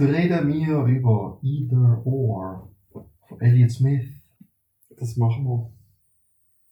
[0.00, 2.68] reden wir über Either Or
[3.28, 4.08] von Elliot Smith.
[4.98, 5.70] Das machen wir.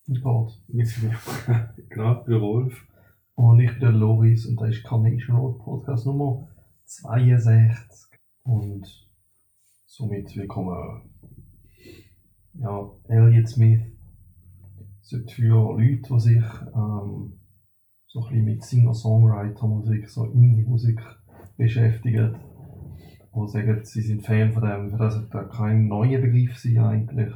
[0.06, 0.61] Import.
[0.68, 0.88] Mit
[1.88, 2.87] genau, bei Rolf.
[3.34, 6.48] Und ich bin der Loris und das ist Carnation Road Podcast Nummer
[6.84, 8.19] 62.
[8.43, 8.87] Und
[9.86, 11.09] somit willkommen.
[12.54, 13.82] Ja, Elliot Smith
[15.01, 17.38] sollte für Leute, die sich ähm,
[18.07, 21.01] so ein bisschen mit Singer-Songwriter-Musik, so Indie-Musik
[21.57, 22.37] beschäftigen,
[23.34, 27.34] die sagen, sie sind Fan von dem, für das sollte kein neuer Begriff sein eigentlich.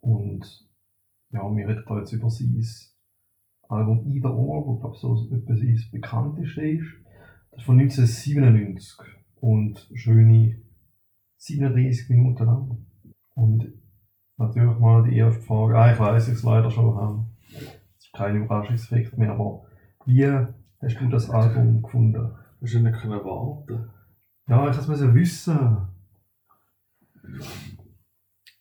[0.00, 0.68] Und
[1.30, 2.64] ja, wir reden da jetzt über sein
[3.68, 6.86] Album Either Or, wo glaube ich so etwas sein bekannteste ist.
[7.50, 8.98] Das ist von 1997
[9.40, 10.60] und schöne
[11.36, 12.86] 37 Minuten lang.
[13.34, 13.72] Und
[14.36, 17.26] natürlich mal die erste Frage, ah, ich weiß es leider schon haben.
[17.52, 19.64] Das ist kein Überraschungseffekt mehr, aber
[20.06, 22.32] wie hast du das Album gefunden?
[22.60, 23.20] Hast du nicht können
[24.48, 25.88] Ja, ich musste es wissen.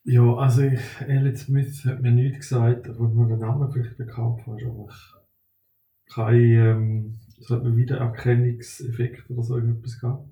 [0.04, 4.46] Ja, also ich, Elliot Smith hat mir nichts gesagt, wo mir der Name vielleicht bekannt
[4.46, 10.30] war, aber ich kein, ähm, es hat mir Wiedererkennungseffekt oder so irgendetwas gehabt.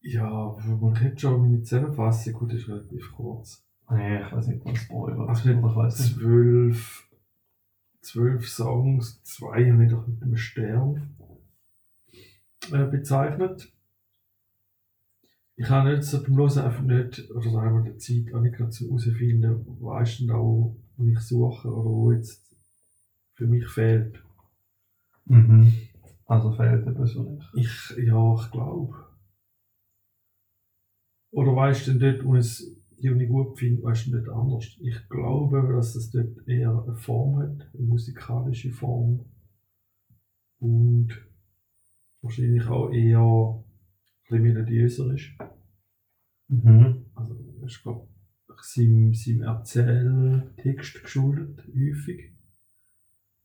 [0.00, 3.64] Ja, man kennt schon meine Zusammenfassung, gut, ist relativ kurz.
[3.90, 6.14] Nee, ich weiß nicht, was Spoiler Also ich weiß nicht.
[6.14, 7.08] zwölf,
[8.02, 11.16] zwölf Songs, zwei habe ich doch mit einem Stern
[12.70, 13.73] äh, bezeichnet.
[15.56, 18.56] Ich habe nicht so beim Hören einfach nicht, oder sagen wir der Zeit, auch nicht
[18.56, 22.54] gerade zum herausfinden, wo ist denn da, wo ich suche oder wo jetzt
[23.34, 24.22] für mich fehlt.
[25.26, 25.72] Mhm.
[26.26, 27.44] Also fehlt etwas für dich.
[27.54, 28.94] Ich, ja, ich glaube.
[31.30, 34.64] Oder weißt du denn dort, wo es die ich gut finde, weißt du dort anders?
[34.80, 39.26] Ich glaube, dass es dort eher eine Form hat, eine musikalische Form.
[40.58, 41.10] Und
[42.22, 43.63] wahrscheinlich auch eher
[44.28, 45.30] bisschen melodiöser ist.
[46.48, 47.06] Mhm.
[47.14, 48.06] Also, ist, glaube
[48.48, 52.32] ich, seinem, seinem Erzähltext geschuldet, häufig.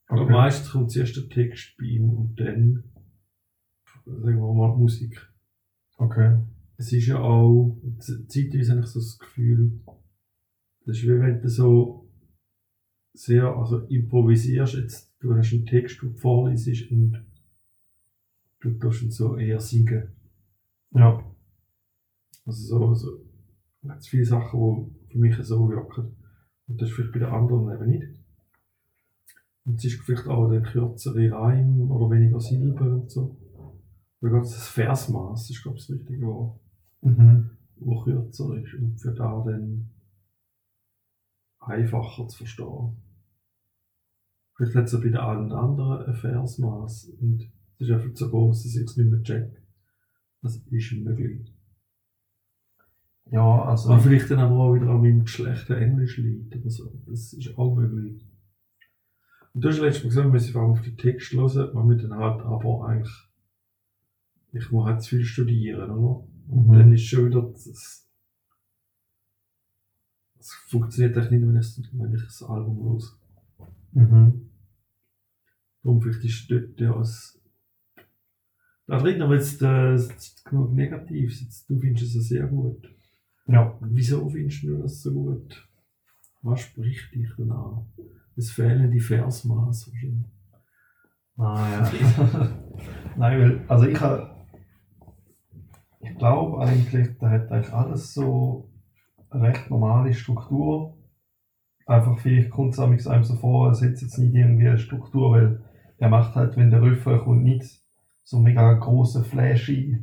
[0.08, 0.32] Aber Okay.
[0.32, 2.84] meistens kommt zuerst der Text bei ihm und dann,
[4.06, 5.30] sagen wir mal, die Musik.
[5.98, 6.40] Okay.
[6.78, 9.82] Es ist ja auch, zeitweise habe ich so das Gefühl,
[10.86, 12.10] das ist wie wenn du so
[13.14, 17.26] sehr, also improvisierst, jetzt, du hast einen Text, du vorliest und
[18.62, 20.16] du tust ihn so eher singen.
[20.92, 21.24] Ja.
[22.46, 23.26] Also so, so,
[23.86, 26.16] ganz viele Sachen, die für mich so wirken.
[26.68, 28.20] Und das ist vielleicht bei den anderen eben nicht.
[29.66, 33.38] Und es ist vielleicht auch der kürzere Reim oder weniger Silben und so.
[34.22, 36.60] Oder gerade das Versmaß ist, glaube ich, das richtige Wort
[37.02, 37.52] Mhm.
[37.78, 39.90] wo kürzer ist und für da dann
[41.60, 42.98] einfacher zu verstehen.
[44.56, 48.30] Vielleicht hat es ja bei den allen anderen ein Versmaß und es ist einfach so
[48.30, 49.59] groß, dass ich es nicht mehr check.
[50.42, 51.54] Das ist möglich.
[53.32, 53.90] Ja, also.
[53.90, 56.92] Aber vielleicht dann auch wieder an meinem schlechten Englisch liegt oder so.
[57.06, 58.26] Das ist auch möglich.
[59.54, 61.90] Und du hast letztes Mal gesagt, wir müssen vor allem auf die Texte hören, weil
[61.90, 63.14] wir dann halt aber eigentlich,
[64.52, 66.26] ich muss halt zu viel studieren, oder?
[66.48, 66.74] Und Mhm.
[66.74, 68.08] dann ist schon wieder das.
[70.40, 73.20] Es funktioniert echt nicht, wenn ich, wenn ich das Album los.
[73.92, 74.50] Mhm.
[75.84, 77.39] Darum vielleicht ist dort ja als.
[78.90, 81.42] Da drin aber jetzt äh, ist genug Negatives.
[81.42, 82.90] Jetzt, du findest es ja sehr gut.
[83.46, 83.78] Ja.
[83.82, 85.70] Wieso findest du das so gut?
[86.42, 87.86] Was spricht dich denn an?
[88.36, 90.26] Es fehlen die Versmaß wahrscheinlich.
[91.38, 92.50] Ah, ja.
[93.18, 94.36] Nein, weil, also ich habe.
[96.00, 98.72] Ich glaube eigentlich, da hat eigentlich alles so
[99.30, 100.98] eine recht normale Struktur.
[101.86, 105.64] Einfach vielleicht kommt es einem so vor, es hat jetzt nicht irgendwie eine Struktur, weil
[106.00, 107.79] der macht halt, wenn der Refrain kommt, nicht
[108.30, 109.98] so mega große Flashy.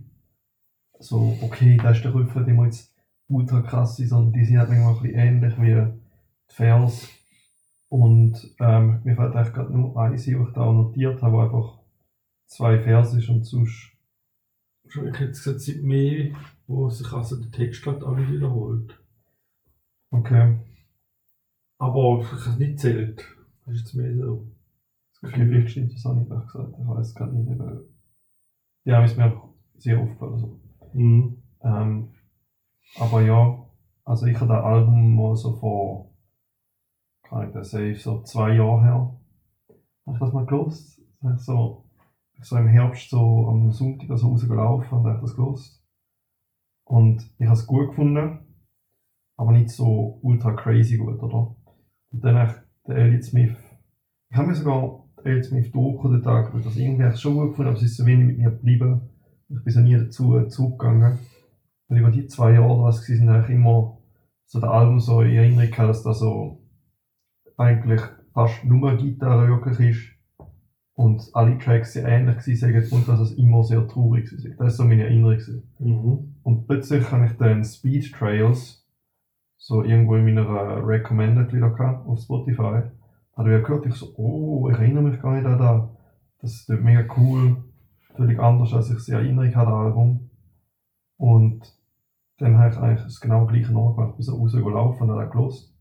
[0.99, 2.95] So, okay, da ist der Refrain, der muss jetzt
[3.29, 5.93] ultra krass sein, sondern die sind halt manchmal ein bisschen ähnlich wie die
[6.49, 7.09] Vers.
[7.89, 11.35] Und ähm, mir fällt eigentlich gerade nur eins, ein, was ich da auch notiert habe,
[11.35, 11.79] wo einfach
[12.47, 13.93] zwei Verse ist und sonst.
[14.83, 16.35] Ich hätte gesagt, es sind mehr,
[16.67, 19.01] wo sich also der Text halt auch nicht wiederholt.
[20.11, 20.59] Okay,
[21.79, 23.25] Aber ich habe es nicht zählt.
[23.65, 24.49] Das ist jetzt mehr so.
[25.13, 26.83] Das okay vielleicht stimmt das auch nicht, ich gesagt habe.
[26.83, 27.61] Ich weiß gerade nicht.
[27.61, 27.83] Aber
[28.87, 30.33] ja, ist mir einfach sehr aufgefallen.
[30.33, 30.61] Also.
[30.95, 31.43] Mhm.
[31.63, 32.15] Ähm,
[32.99, 33.67] aber ja,
[34.05, 36.15] also ich habe das Album mal so vor,
[37.25, 39.21] kann ich das sagen, so zwei Jahren her,
[40.07, 41.03] habe ich das mal gelost.
[41.39, 41.91] So,
[42.41, 45.85] so im Herbst so am Sonntag also rausgelaufen und habe das gelost.
[46.85, 48.39] Und ich habe es gut gefunden,
[49.37, 51.57] aber nicht so ultra crazy gut, oder?
[52.13, 53.57] Und dann habe ich den Elliot Smith,
[54.31, 57.51] ich habe mir sogar den Elliot Smith Doku den Tag, weil das irgendwie schon gut
[57.51, 59.01] gefunden, aber es ist so wenig mit mir geblieben.
[59.49, 61.19] Ich bin so nie dazu zugegangen.
[61.89, 63.99] Und über die zwei Jahre, was gewesen sind, eigentlich immer
[64.47, 66.61] so der Album so in Erinnerung gehabt, dass da so
[67.57, 68.01] eigentlich
[68.33, 70.17] fast nur Gitarre wirklich ist.
[70.95, 74.57] Und alle Tracks sehr ähnlich sind und dass es immer sehr traurig war.
[74.57, 75.39] Das ist so meine Erinnerung.
[75.79, 76.37] Mhm.
[76.43, 78.87] Und plötzlich habe ich dann Speed Trails
[79.59, 82.83] so irgendwo in meiner Recommended wieder gehabt, auf Spotify.
[83.37, 85.89] Habe ich gehört, ich so, oh, ich erinnere mich gar nicht an das.
[86.41, 87.65] Das ist mega cool.
[88.15, 90.31] Völlig anders, als ich sie in Erinnerung hatte, das Album.
[91.19, 91.77] Und
[92.39, 95.75] dann habe ich eigentlich das genau gleiche nachgemacht, bis rausgelaufen und habe gelost.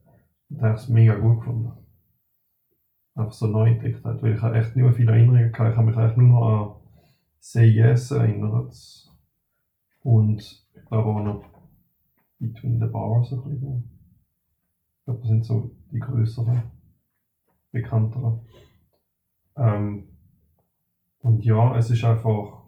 [0.49, 1.71] Und habe ich es mega gut gefunden.
[3.15, 5.71] Einfach so neu entdeckt hat, weil ich habe echt nicht mehr viele Erinnerungen gehabt.
[5.71, 6.75] Ich habe mich eigentlich nur noch an
[7.39, 8.73] Say Yes erinnert.
[10.01, 11.45] Und ich glaube auch noch
[12.39, 13.89] Between the Bars ein bisschen.
[14.99, 16.63] Ich glaube, das sind so die größeren,
[17.75, 18.39] bekannteren.
[19.57, 20.10] Ähm,
[21.19, 22.63] und ja, es ist einfach,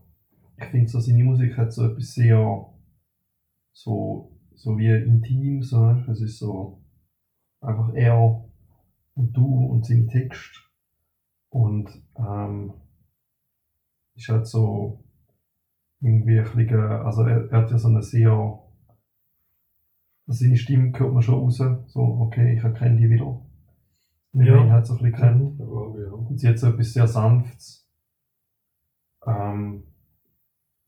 [0.58, 2.66] ich finde so seine Musik hat so etwas sehr,
[3.72, 6.12] so, so wie intim, so, du?
[6.12, 6.84] es ist so
[7.62, 8.44] einfach er
[9.16, 10.60] und du und seine Texte.
[11.50, 12.74] Und ähm,
[14.16, 15.04] ist halt so
[16.02, 18.32] irgendwie ein bisschen, also er, er hat ja so eine sehr,
[20.28, 21.58] also seine Stimme hört man schon raus,
[21.88, 23.47] so, okay, ich erkenne die wieder.
[24.38, 24.56] Wenn Ja.
[24.58, 25.60] man ihn halt so ein bisschen kennt.
[25.60, 26.12] Ja, ja.
[26.12, 27.90] Und sie hat so etwas sehr Sanftes.
[29.26, 29.84] Ähm,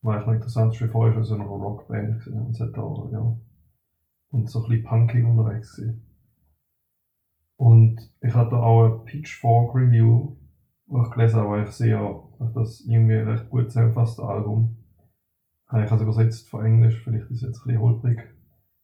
[0.01, 3.09] war echt noch interessant, schon vorher schon so eine Rockband gesehen und sie hat da,
[3.11, 3.37] ja.
[4.31, 6.05] Und so ein bisschen punkig unterwegs gewesen.
[7.57, 10.37] Und ich hatte auch eine Pitchfork Review,
[10.85, 11.99] wo ich gelesen habe, weil ich sehr,
[12.37, 14.77] weil das irgendwie recht gut zusammenfasst, das Album.
[15.67, 18.19] Habe ich also übersetzt von Englisch, vielleicht ist es jetzt ein bisschen holprig.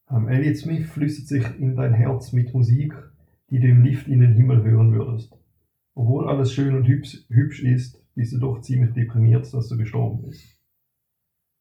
[0.09, 2.93] Ähm, Elliot Smith flüstert sich in dein Herz mit Musik,
[3.49, 5.33] die du im Lift in den Himmel hören würdest.
[5.93, 7.25] Obwohl alles schön und hübsch,
[7.63, 10.57] ist, bist du doch ziemlich deprimiert, dass du gestorben bist.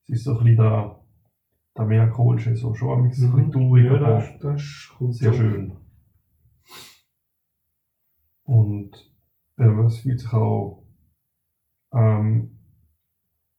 [0.04, 1.00] Es ist so ein bisschen der,
[1.76, 3.52] der melancholische, so schon ein bisschen Mhm.
[3.52, 4.38] traurig, Ja, aber das,
[5.00, 5.76] das sehr schön.
[8.44, 8.90] Und
[9.56, 10.84] ja, es fühlt sich auch,
[11.92, 12.58] ähm,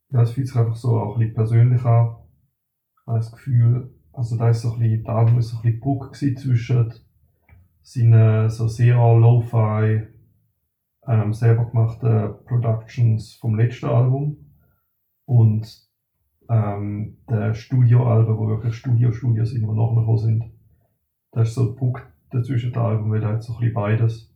[0.10, 2.18] ja, es fühlt sich einfach so auch ein bisschen persönlich an.
[3.02, 5.80] Ich habe das Gefühl, also da ist so ein bisschen, Album ist so ein bisschen
[5.80, 6.94] Brücke gewesen zwischen
[7.86, 10.08] seinen so sehr lo-fi,
[11.08, 14.38] ähm, selber gemachten Productions vom letzten Album
[15.26, 15.68] und
[16.50, 20.52] ähm, der Studioalben, wo wirklich Studio-Studios die nachher sind.
[21.32, 22.02] Das ist so ein Punkt
[22.32, 24.36] dazwischen der Alben, weil da hat so ein bisschen beides.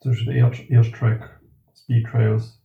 [0.00, 1.40] Zwischen der ersten erste Track,
[1.74, 2.62] Speed Trails,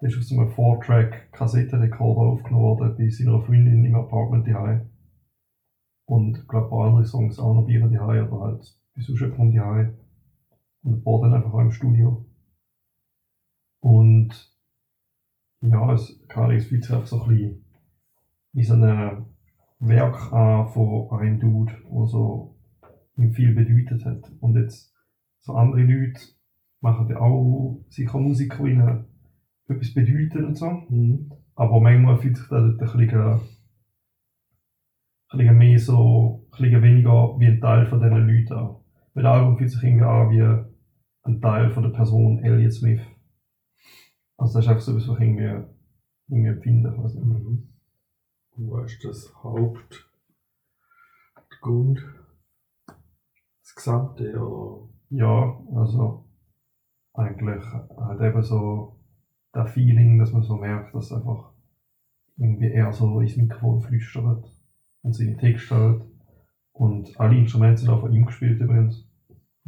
[0.00, 4.90] der ist auf so einem 4-Track Kassettenrekorder aufgenommen worden bei seiner Freundin im Apartment daheim.
[6.06, 9.20] Und ich glaube, paar andere Songs auch noch bei ihr daheim oder halt bei sonst
[9.20, 9.94] jemandem daheim.
[10.82, 12.26] Und ein paar dann einfach auch im Studio.
[13.80, 14.30] Und
[15.60, 17.64] ja, es, es fühlt sich einfach so ein bisschen
[18.52, 19.26] wie so ein
[19.78, 22.56] Werk an von einem Dude, der so
[23.16, 24.32] ihm viel bedeutet hat.
[24.40, 24.92] Und jetzt
[25.40, 26.20] so andere Leute
[26.80, 29.04] machen ja auch sicher Musik, die ihnen
[29.68, 30.70] etwas bedeutet und so.
[30.88, 31.32] Mhm.
[31.54, 33.40] Aber manchmal fühlt sich das dort ein bisschen, ein
[35.38, 38.76] bisschen mehr so, ein bisschen weniger wie ein Teil von diesen Leuten an.
[39.18, 40.42] Weil das Album fühlt sich irgendwie an wie
[41.24, 43.00] ein Teil von der Person Elliot Smith.
[44.36, 45.64] Also das ist einfach so etwas, was ich irgendwie,
[46.28, 46.94] irgendwie empfinde.
[46.96, 47.26] Ich weiß nicht.
[47.26, 47.68] Mhm.
[48.58, 50.08] Was ist das Haupt,
[51.34, 51.98] der Grund,
[52.86, 54.88] das Gesamte, oder?
[55.10, 56.24] Ja, also
[57.12, 59.00] eigentlich halt eben so
[59.50, 61.50] das Feeling, dass man so merkt, dass einfach
[62.36, 64.44] irgendwie er so ins Mikrofon flüstert
[65.02, 66.02] und seine Texte halt.
[66.70, 69.07] Und alle Instrumente sind auch von ihm gespielt übrigens.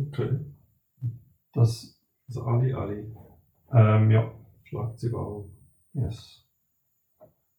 [0.09, 0.38] Okay.
[1.52, 3.07] Das, Also alle, alle.
[3.73, 4.30] ähm, ja,
[4.64, 5.49] Schlagzeug auch.
[5.95, 6.47] yes.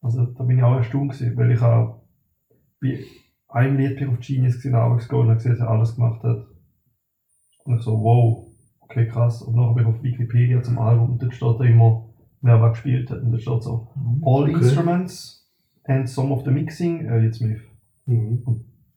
[0.00, 2.02] Also da bin ich auch erstaunt gewesen, weil ich auch
[2.80, 3.04] bei
[3.48, 6.46] einem Lied bin ich auf Genius gesehen, Gold, und gesehen, dass er alles gemacht hat.
[7.64, 8.48] Und ich so, wow,
[8.80, 9.42] okay, krass.
[9.42, 12.08] Und nachher bin ich auf Wikipedia zum Album und dort steht da immer,
[12.40, 13.22] wer was gespielt hat.
[13.22, 13.88] Und dort steht so,
[14.24, 14.54] All Okay.
[14.54, 15.48] Instruments
[15.84, 17.60] and some of the mixing, Elliot Smith.
[18.06, 18.42] Mhm.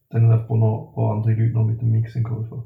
[0.09, 2.63] Dann hat einfach noch ein paar andere Leute noch mit dem Mixing geholfen.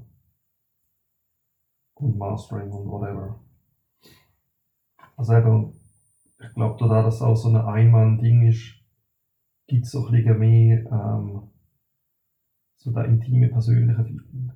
[1.99, 3.39] Und Mastering und whatever.
[5.17, 5.73] Also eben,
[6.39, 8.75] ich glaube, da das auch so ein Einmann-Ding ist,
[9.67, 11.49] gibt es so ein bisschen mehr ähm,
[12.77, 14.51] so der intime, persönliche Feeling.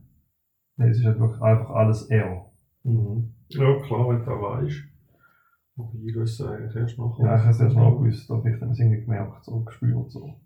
[0.77, 2.45] Weil es ist halt wirklich einfach alles er.
[2.83, 3.33] Mhm.
[3.49, 4.83] Ja, klar, wenn du das weißt.
[5.75, 7.19] Wobei, hast es eigentlich erst noch.
[7.19, 10.11] Ja, ich habe es erst mal gewusst, aber ich habe es irgendwie gemerkt, so gespürt.
[10.11, 10.39] So.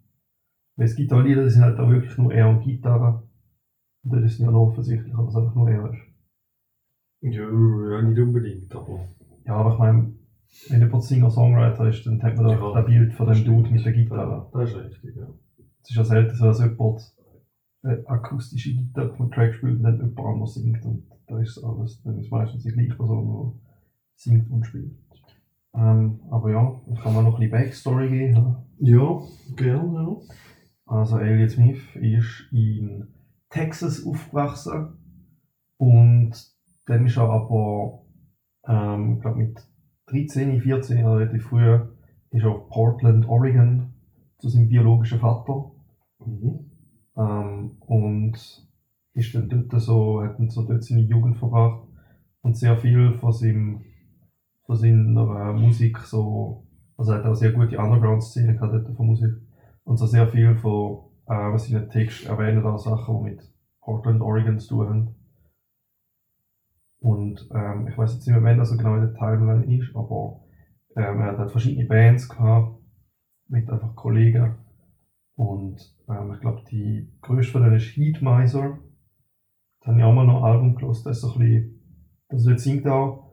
[0.75, 3.23] Weil es gibt auch Lieder, die sind halt auch wirklich nur er und Gitarre.
[4.03, 6.06] Und das ist ja noch offensichtlich, dass es einfach nur er ist.
[7.21, 9.05] Ja, ja, nicht unbedingt, aber.
[9.45, 10.13] Ja, aber ich meine,
[10.69, 13.85] wenn jemand Singer-Songwriter ist, dann hat man da Ja, das Bild von dem Dude mit
[13.85, 14.49] der Gitarre.
[14.53, 15.27] Das ist richtig, ja.
[15.83, 17.13] Es ist ja selten so, dass jemand
[17.83, 20.83] eine akustische Gitarre auf einem Track spielt und dann jemand anders singt.
[20.85, 22.01] Und da ist es alles.
[22.03, 24.95] Dann ist meistens die gleiche Person, die singt und spielt.
[25.73, 28.55] Ähm, aber ja, ich kann mal noch ein bisschen Backstory geben.
[28.79, 29.21] Ja,
[29.55, 30.17] gerne, ja.
[30.85, 33.07] Also Elliot Smith ist in
[33.49, 34.93] Texas aufgewachsen
[35.77, 36.56] und
[36.87, 38.01] dann ist er aber,
[38.67, 39.59] ähm, glaube mit
[40.07, 41.79] 13, 14 oder relativ früh,
[42.31, 43.93] ist er auf Portland, Oregon
[44.39, 45.71] zu seinem biologischen Vater
[46.25, 46.71] Mhm.
[47.15, 48.67] ähm, und
[49.13, 51.87] ist dann dort so, hat dann so dort seine Jugend verbracht
[52.41, 53.83] und sehr viel von seinem,
[54.65, 56.67] von seiner äh, Musik so,
[56.97, 59.31] also er hat auch sehr gute Underground-Szene gehabt dort von Musik
[59.83, 64.59] und so sehr viel von äh, seinen Texten erwähnen auch Sachen, die mit Portland, Oregon
[64.59, 65.15] zu tun haben.
[67.07, 69.95] Und ähm, ich weiß jetzt nicht mehr, wann das so genau in der Timeline ist,
[69.95, 70.41] aber
[70.97, 72.81] ähm, er hat halt verschiedene Bands gehabt,
[73.47, 74.57] mit einfach Kollegen.
[75.37, 75.77] Und
[76.09, 78.79] ähm, ich glaube, die größte von denen ist Heatmiser.
[79.79, 81.79] Da habe ich auch mal noch ein Album gehört, das ist so ein bisschen,
[82.27, 83.31] also jetzt singt auch.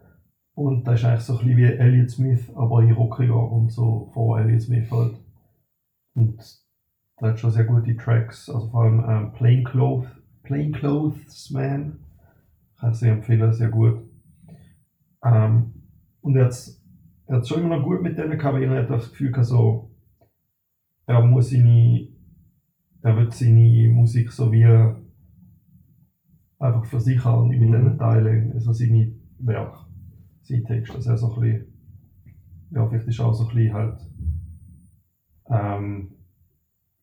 [0.55, 4.09] Und das ist eigentlich so ein bisschen wie Elliot Smith, aber in rockiger und so
[4.15, 5.19] vor Elliot Smith halt.
[6.15, 6.39] Und
[7.17, 10.11] da hat schon sehr gute Tracks, also vor allem ähm, Plain, Clothes,
[10.45, 11.99] Plain Clothes Man.
[12.85, 13.99] Kann ich sehr empfehlen, sehr gut.
[15.25, 15.73] Ähm,
[16.21, 16.71] und er hat
[17.27, 19.47] er hat schon immer noch gut mit denen gehabt, weil er hat das Gefühl gehabt,
[19.47, 19.91] so,
[21.07, 22.09] er muss seine,
[23.01, 24.67] er wird seine Musik so wie
[26.59, 27.73] einfach für sich haben mit Mhm.
[27.73, 29.79] denen teilen, also seine Werke,
[30.43, 31.67] seine Texte, dass er so ein bisschen,
[32.71, 33.99] ja, vielleicht ist auch so ein bisschen halt,
[35.49, 36.17] ähm,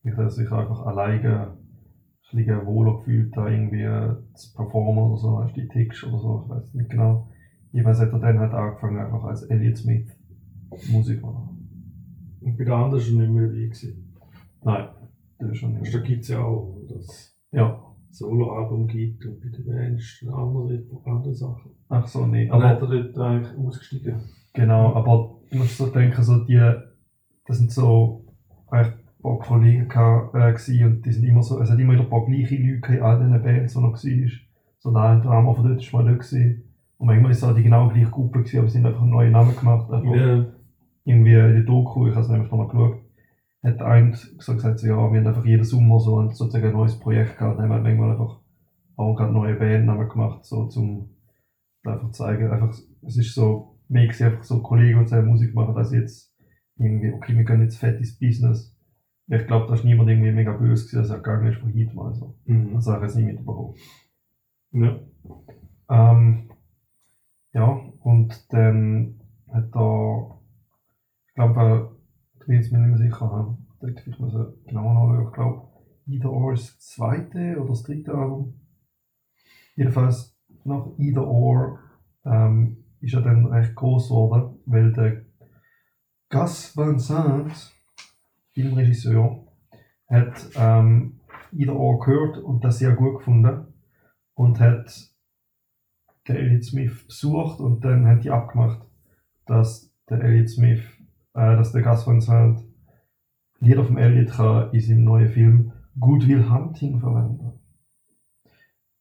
[0.04, 1.56] ich hat sich einfach alleine
[2.36, 3.86] bisschen wohler gefühlt, da irgendwie
[4.34, 7.28] zu performen oder so, weißt du, die Texte oder so, ich weiß nicht genau.
[7.72, 10.06] Jeweils hat er dann halt angefangen, einfach als Elliot Smith
[10.90, 11.58] Musik machen.
[12.40, 14.14] Und bei den anderen er nicht mehr dabei gewesen.
[14.64, 14.88] Nein,
[15.38, 16.04] das ist schon Da nicht.
[16.04, 17.78] gibt es ja auch, dass es Ja,
[18.10, 21.70] Soloalbum gibt und bei den Bands andere, andere Sachen.
[21.88, 22.46] ach so, nee.
[22.48, 24.16] Dann hat Aber, er dort eigentlich ausgestiegen.
[24.54, 26.58] genau, aber du musst so denken, so die,
[27.46, 28.24] das sind so
[28.70, 32.02] eigentlich paar Kollegen gehabt, äh, gewesen und die sind immer so, es hat immer wieder
[32.02, 34.30] ein paar gleiche Leute in all diesen Bands, die noch war.
[34.78, 36.64] So der eine Drama von dort ist mal dort gewesen.
[36.98, 39.10] Und manchmal ist es auch die genau gleiche Gruppe gewesen, aber sie haben einfach einen
[39.10, 39.90] neuen Namen gemacht.
[39.90, 40.46] Ja,
[41.04, 43.00] irgendwie in der Doku, ich habe es nämlich nochmal geschaut,
[43.62, 46.66] hat der eine so gesagt, so, ja, wir haben einfach jeden Sommer so ein, sozusagen
[46.66, 48.40] ein neues Projekt gehabt, dann haben wir manchmal einfach
[48.96, 51.10] auch gerade neue Bandnamen gemacht, so zum
[51.84, 52.70] einfach zeigen, einfach,
[53.02, 56.32] es ist so, mehr einfach so Kollegen, die zusammen Musik machen, als jetzt
[56.76, 58.71] irgendwie, okay, wir gehen jetzt fett ins Business.
[59.34, 61.94] Ich glaube, da ist niemand irgendwie mega böse gewesen, dass er gegangen ist von Heat
[61.94, 62.34] mal so.
[62.44, 62.74] mhm.
[62.74, 63.74] Das habe ich jetzt nicht mitbekommen.
[64.72, 65.00] ja.
[65.88, 66.50] Ähm,
[67.54, 69.20] ja, und dann
[69.50, 70.38] hat er,
[71.28, 71.96] ich glaube,
[72.40, 74.32] ich bin jetzt mir nicht mehr sicher, hm, dort ich muss
[74.66, 75.68] genau nachschauen, ich glaube,
[76.06, 78.60] Either Or ist das zweite oder das dritte Album.
[79.76, 81.78] Jedenfalls nach Either Or
[82.26, 85.24] ähm, ist er dann recht groß geworden, weil der
[86.28, 87.72] Gus Van Sant,
[88.54, 89.46] Filmregisseur,
[90.08, 91.20] hat ähm,
[91.52, 93.66] Either Or gehört und das sehr gut gefunden
[94.34, 95.10] und hat
[96.28, 98.86] der Elliot Smith besucht und dann haben die abgemacht,
[99.46, 100.82] dass der Elliot Smith,
[101.34, 102.60] äh, dass der Gus Van Sant
[103.60, 107.52] Lieder vom Elliot kann in seinem neuen Film Good Will Hunting verwenden.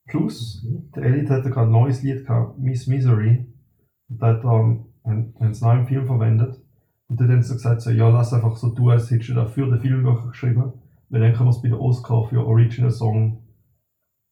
[0.07, 0.91] Plus, Mhm.
[0.91, 3.47] der Elliot hatte gerade ein neues Lied gehabt, Miss Misery.
[4.09, 6.60] Und da hat er, haben, haben sie im Film verwendet.
[7.11, 9.45] Und dann haben sie gesagt, so, ja, lass einfach so tun, als hättest du da
[9.45, 10.71] für den Film geschrieben.
[11.09, 13.43] Weil dann können wir es bei der Oscar für Original Song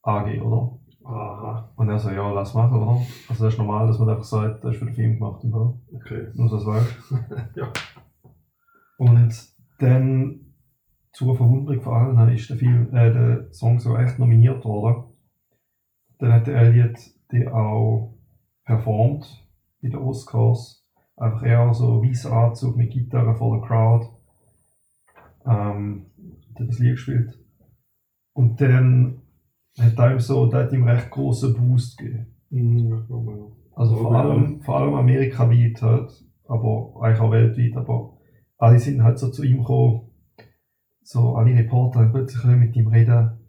[0.02, 0.80] angehen, oder?
[1.04, 3.02] Aha, Und er so, ja, lass machen, oder?
[3.28, 5.44] Also das ist normal, dass man einfach sagt, das ist für den Film gemacht.
[5.44, 5.82] Und so.
[5.94, 6.28] okay.
[6.36, 7.14] Nur so das weißt.
[7.58, 7.74] Ja.
[8.98, 9.30] Und
[9.80, 10.54] dann,
[11.12, 15.04] zur Verwunderung von allen, ist der, Film, äh, der Song so echt nominiert worden.
[16.20, 16.98] Dann hat der Elliot
[17.34, 18.18] die auch
[18.64, 19.46] performt
[19.82, 20.79] bei den Oscars.
[21.20, 24.08] Einfach eher so weißer Anzug mit Gitarre vor der Crowd.
[25.46, 26.06] Ähm,
[26.58, 27.38] hat das Lied gespielt.
[28.34, 29.22] Und dann
[29.78, 32.28] hat er ihm so, der hat ihm recht großen Boost gegeben.
[32.50, 33.52] Mhm.
[33.76, 36.12] Also vor allem, vor allem amerikaweit halt,
[36.48, 38.18] aber eigentlich auch weltweit, aber
[38.58, 40.10] alle sind halt so zu ihm gekommen,
[41.02, 43.40] so alle Reporter haben plötzlich mit ihm reden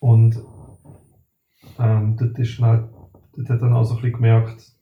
[0.00, 0.36] und
[1.78, 2.88] ähm, dort, ist halt,
[3.32, 4.77] dort hat er dann auch so ein bisschen gemerkt,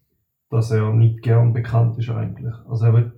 [0.50, 2.54] dass er nicht gern bekannt ist eigentlich.
[2.68, 3.12] Also er wird,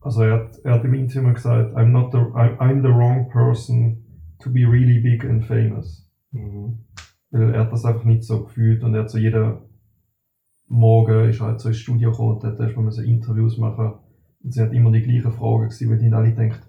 [0.00, 3.28] also er hat, er hat im Interview gesagt, I'm not the, I'm, I'm the wrong
[3.30, 4.04] person
[4.40, 6.10] to be really big and famous.
[6.32, 6.78] Mhm.
[7.30, 9.62] Weil er hat das einfach nicht so gefühlt und er hat so jeder,
[10.68, 13.94] Morgen ist halt so ins Studio gekommen und dort erstmal müssen Interviews machen.
[14.42, 16.60] Und sie hat immer die gleichen Fragen gewesen, weil die alle denkt,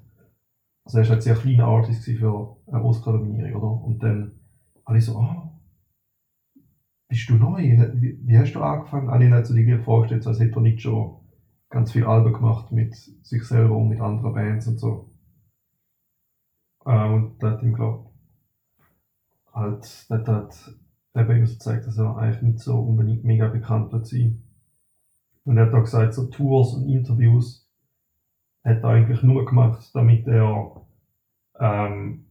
[0.85, 3.83] also er ist halt sehr kleiner Artist für eine Oscar-Nominierung, oder?
[3.83, 4.31] Und dann
[4.85, 5.46] alle so, ah,
[7.07, 7.61] bist du neu?
[7.61, 9.09] Wie, hast du angefangen?
[9.09, 11.21] Alle haben halt so die gleiche Frage gestellt, so als hätte er nicht schon
[11.69, 15.13] ganz viel Alben gemacht mit sich selber und mit anderen Bands und so.
[16.85, 18.09] Ähm, und da hat ihm, glaube
[19.53, 20.75] halt, das hat
[21.15, 24.43] eben ihm gezeigt, dass er eigentlich nicht so unbedingt mega bekannt wird sein.
[25.43, 27.67] Und er hat auch gesagt, so Tours und Interviews
[28.63, 30.85] hat er eigentlich nur gemacht, damit er,
[31.59, 32.25] ähm,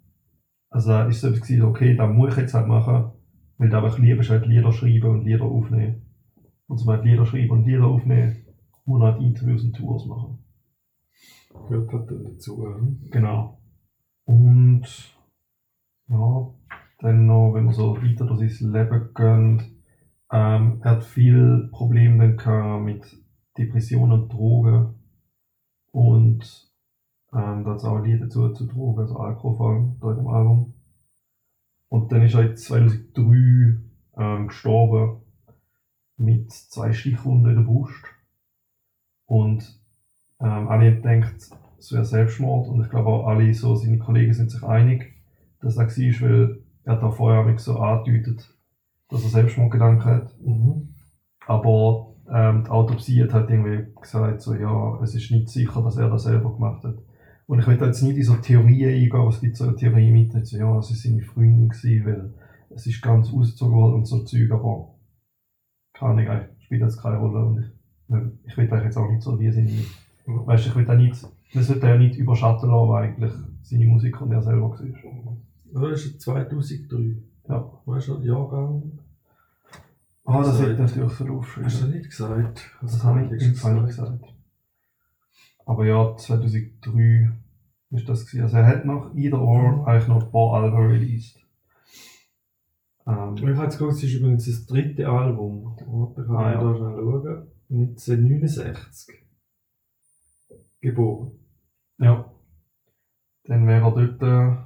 [0.71, 3.13] also ist so etwas gewesen, okay, das muss ich jetzt halt machen,
[3.59, 6.03] weil du einfach liebst halt Lieder schreiben und Lieder aufnehmen.
[6.67, 8.45] Und Beispiel Lieder schreiben und Lieder aufnehmen,
[8.85, 10.39] muss er halt Interviews und Tours machen.
[11.69, 12.67] Gehört halt dazu.
[13.11, 13.61] Genau.
[14.25, 14.87] Und
[16.09, 16.55] ja,
[16.99, 19.63] dann noch, wenn wir so weiter durch sein Leben gehen,
[20.31, 23.25] ähm, er hat viel Probleme dann gehabt mit
[23.57, 24.95] Depressionen und Drogen.
[25.93, 26.73] Und
[27.33, 30.29] ähm, da hat es auch Lieder dazu zu Drogen, also Alkohol vor allem, in dem
[30.29, 30.75] Album.
[31.97, 33.79] Und dann ist er jetzt 2003
[34.19, 35.23] ähm, gestorben
[36.19, 38.05] mit zwei Stichwunden in der Brust.
[39.25, 39.81] Und
[40.41, 41.35] ähm, alle haben gedacht,
[41.79, 45.15] es wäre Selbstmord und ich glaube auch alle so, seine Kollegen sind sich einig,
[45.63, 48.55] dass das war, weil er hat auch vorher so angedeutet,
[49.09, 50.39] dass er Selbstmordgedanken hat.
[50.41, 50.95] Mhm.
[51.47, 55.97] Aber ähm, die Autopsie hat halt irgendwie gesagt, so, ja, es ist nicht sicher, dass
[55.97, 56.99] er das selber gemacht hat.
[57.47, 60.11] Und ich will da jetzt nicht in so Theorien eingehen, es gibt so eine Theorie
[60.11, 62.35] mit, so, ja, es ist seine Freundin gewesen, weil
[62.71, 64.95] es ist ganz ausgezogen worden und so Zeug, aber
[65.93, 69.23] keine Ahnung, eigentlich spielt das keine Rolle und ich, ich will eigentlich jetzt auch nicht
[69.23, 69.71] so wie seine,
[70.27, 71.25] weißt du, ich will da nicht,
[71.55, 74.81] das wird er ja nicht überschatten lassen, weil eigentlich seine Musik und er selber war.
[75.73, 77.17] Ja, das ist 2003.
[77.49, 77.71] Ja.
[77.85, 78.99] Weißt du, Jahrgang?
[80.25, 82.71] Ah, das Also, hätte ich natürlich so Hast du nicht gesagt?
[82.83, 84.36] Das habe ich im Fall nicht gesagt.
[85.67, 87.33] Aber ja, 2003
[87.91, 88.45] ist das gewesen.
[88.45, 91.37] Also er hat nach Either Or eigentlich noch ein paar Alben released.
[93.07, 95.77] Ähm, Ich habe jetzt geguckt, es ist übrigens das dritte Album.
[95.87, 96.63] Warte, Ich kann Ah, ja.
[96.63, 97.49] da schnell schauen.
[97.69, 99.23] 1969.
[100.81, 101.33] Geboren.
[101.99, 102.33] ja.
[103.45, 104.57] Dann wäre er dort äh,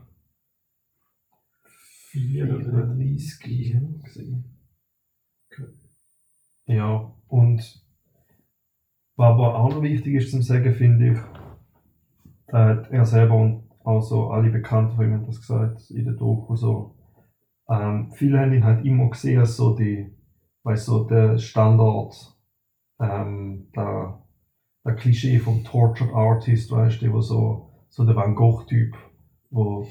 [2.12, 3.38] 34.
[3.38, 4.44] 34 gewesen.
[6.66, 7.84] Ja, und
[9.20, 11.18] was aber auch noch wichtig ist zum Sagen, finde ich,
[12.46, 16.06] da hat er selber und auch so alle Bekannten von ihm haben das gesagt in
[16.06, 16.96] der Doku so.
[17.68, 20.10] Ähm, viele haben ihn halt immer gesehen als so die,
[20.62, 22.14] weißt so der Standard,
[22.98, 24.22] ähm, der,
[24.86, 28.96] der Klischee vom Tortured Artist, weißt du, so, so der Van Gogh-Typ,
[29.50, 29.86] wo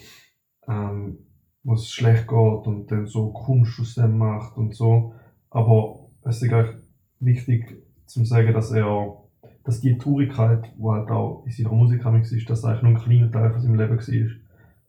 [0.68, 1.20] ähm,
[1.64, 5.14] wo es schlecht geht und dann so Kunst aus dem macht und so.
[5.52, 6.78] Aber es ist eigentlich
[7.20, 9.18] wichtig zu sagen, dass er,
[9.64, 13.04] dass die Traurigkeit, die halt auch in seiner Musik ist, dass das eigentlich nur ein
[13.04, 14.36] kleiner Teil von seinem Leben war.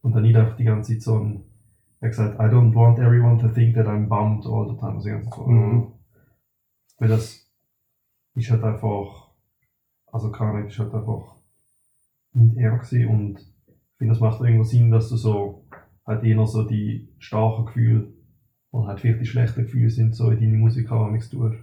[0.03, 1.45] Und dann nicht einfach die ganze Zeit so ein,
[2.01, 4.95] er hat gesagt, I don't want everyone to think that I'm bummed all the time.
[4.95, 5.93] Also die ganze Zeit so, Mhm.
[6.99, 7.47] Weil das
[8.35, 9.31] ist halt einfach,
[10.07, 11.37] also keine ist halt einfach
[12.33, 15.67] nicht er gewesen und ich finde, das macht irgendwo Sinn, dass du so
[16.07, 18.13] halt eher so die starken Gefühle
[18.71, 21.59] oder halt vielleicht die schlechten Gefühle sind, so in deine Musik auch nichts tust.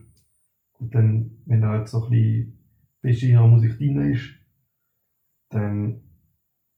[0.80, 2.54] Und dann, wenn du halt so ein
[3.02, 4.30] bisschen in deiner Musik drin ist,
[5.50, 6.02] dann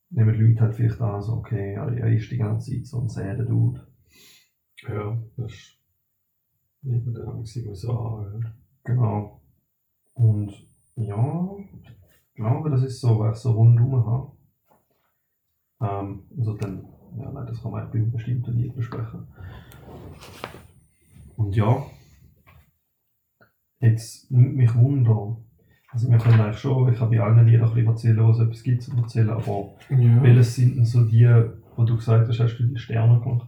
[0.10, 3.02] nehmen die Leute halt vielleicht an, so, okay, er er ist die ganze Zeit so
[3.02, 3.88] ein säder Dude.
[4.88, 5.76] Ja, das ist.
[6.82, 8.26] Nicht mehr der einzige, so.
[8.42, 8.52] Ja.
[8.86, 9.42] Genau.
[10.14, 10.54] Und
[10.96, 11.58] ja,
[12.30, 14.32] ich glaube, das ist so, was ich so rundum habe.
[15.82, 19.28] Ähm, also dann, ja, nein, das kann man bei bestimmten Lied besprechen.
[21.36, 21.86] Und ja,
[23.80, 25.38] jetzt nimmt mich Wunder.
[25.92, 28.44] Also wir können eigentlich schon, ich habe bei allen Liedern ein bisschen erzählen, was es
[28.46, 30.22] etwas gibt zu erzählen, aber Ja.
[30.24, 31.26] welches sind denn so die,
[31.76, 33.48] wo du gesagt hast, hast du die Sterne gemacht?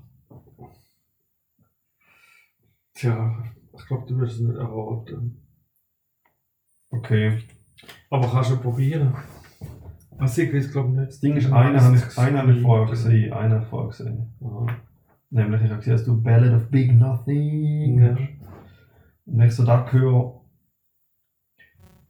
[2.94, 3.44] Tja,
[3.78, 5.38] ich glaube, du wirst es nicht erraten.
[6.90, 7.40] Okay.
[8.10, 9.14] Aber kannst du probieren.
[10.18, 11.08] Also ich weiß glaube nicht.
[11.08, 13.90] Das Ding ist, einen habe ich, einen habe ich vorher gesehen, einen habe ich vorher
[13.90, 14.34] gesehen.
[14.42, 14.68] Aha.
[15.30, 18.18] Nämlich, ich habe gesehen, dass du Ballad of Big Nothing Ja.
[19.26, 20.42] Wenn ich so das höre,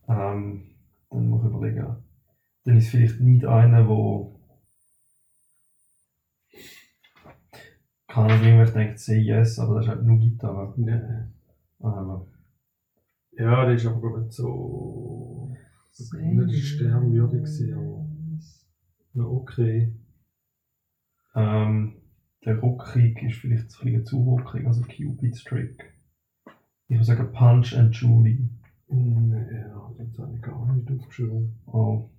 [0.07, 0.75] ähm,
[1.09, 1.97] dann muss ich überlegen,
[2.65, 4.39] dann ist vielleicht nicht einer, wo
[8.07, 10.73] kann ich irgendwie denkt, say yes, aber das ist halt nur Gitarre.
[10.77, 11.33] Nein.
[11.81, 12.25] Ähm,
[13.31, 15.55] Ja, der ist aber glaub ich, nicht so.
[16.21, 18.07] Nicht sternwürdig gewesen, aber.
[19.13, 19.93] Na, okay.
[21.35, 22.01] Ähm,
[22.45, 25.90] der Rockkrieg ist vielleicht ein bisschen zu rockig, also Cupid's Trick.
[26.91, 28.49] Ich würde sagen Punch and Judy.
[28.89, 31.57] Nee, ja, das habe ich gar nicht aufgeschrieben.
[31.65, 32.09] Oh.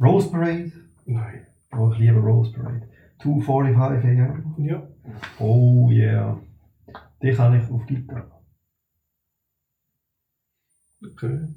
[0.00, 0.72] Rose Parade.
[1.06, 1.46] Nein.
[1.70, 2.88] Oh, ich liebe Rose Parade.
[3.20, 4.64] 2.45 am.
[4.64, 4.88] Ja.
[5.38, 6.40] Oh yeah.
[7.22, 8.32] Die kann ich auf Gitarre.
[11.04, 11.54] Okay.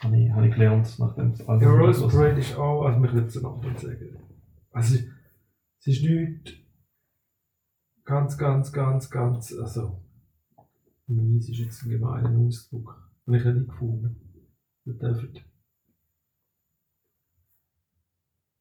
[0.00, 3.12] Habe ich, habe ich gelernt, nachdem das Album Ja, Rose Parade ist auch, also mich
[3.12, 4.18] würde es noch nicht sagen.
[4.72, 6.66] Also, es ist nicht
[8.04, 10.02] ganz, ganz, ganz, ganz, also,
[11.06, 13.10] mies ist jetzt ein gemeiner Ausdruck.
[13.26, 14.16] Habe ich nicht gefunden.
[14.84, 15.32] Wir dürfen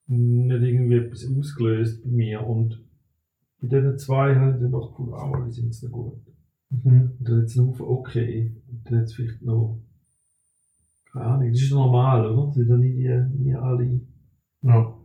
[0.07, 2.83] nicht irgendwie etwas ausgelöst bei mir und
[3.59, 6.21] bei diesen zwei habe ich dann doch gefunden, ah, die sind jetzt noch gut.
[6.69, 7.15] Mhm.
[7.19, 8.55] Und dann jetzt noch okay.
[8.67, 9.81] Und dann jetzt vielleicht noch.
[11.11, 12.53] Keine Ahnung, das ist normal, oder?
[12.53, 14.01] Sind ja nie, nie alle.
[14.61, 14.97] Ja.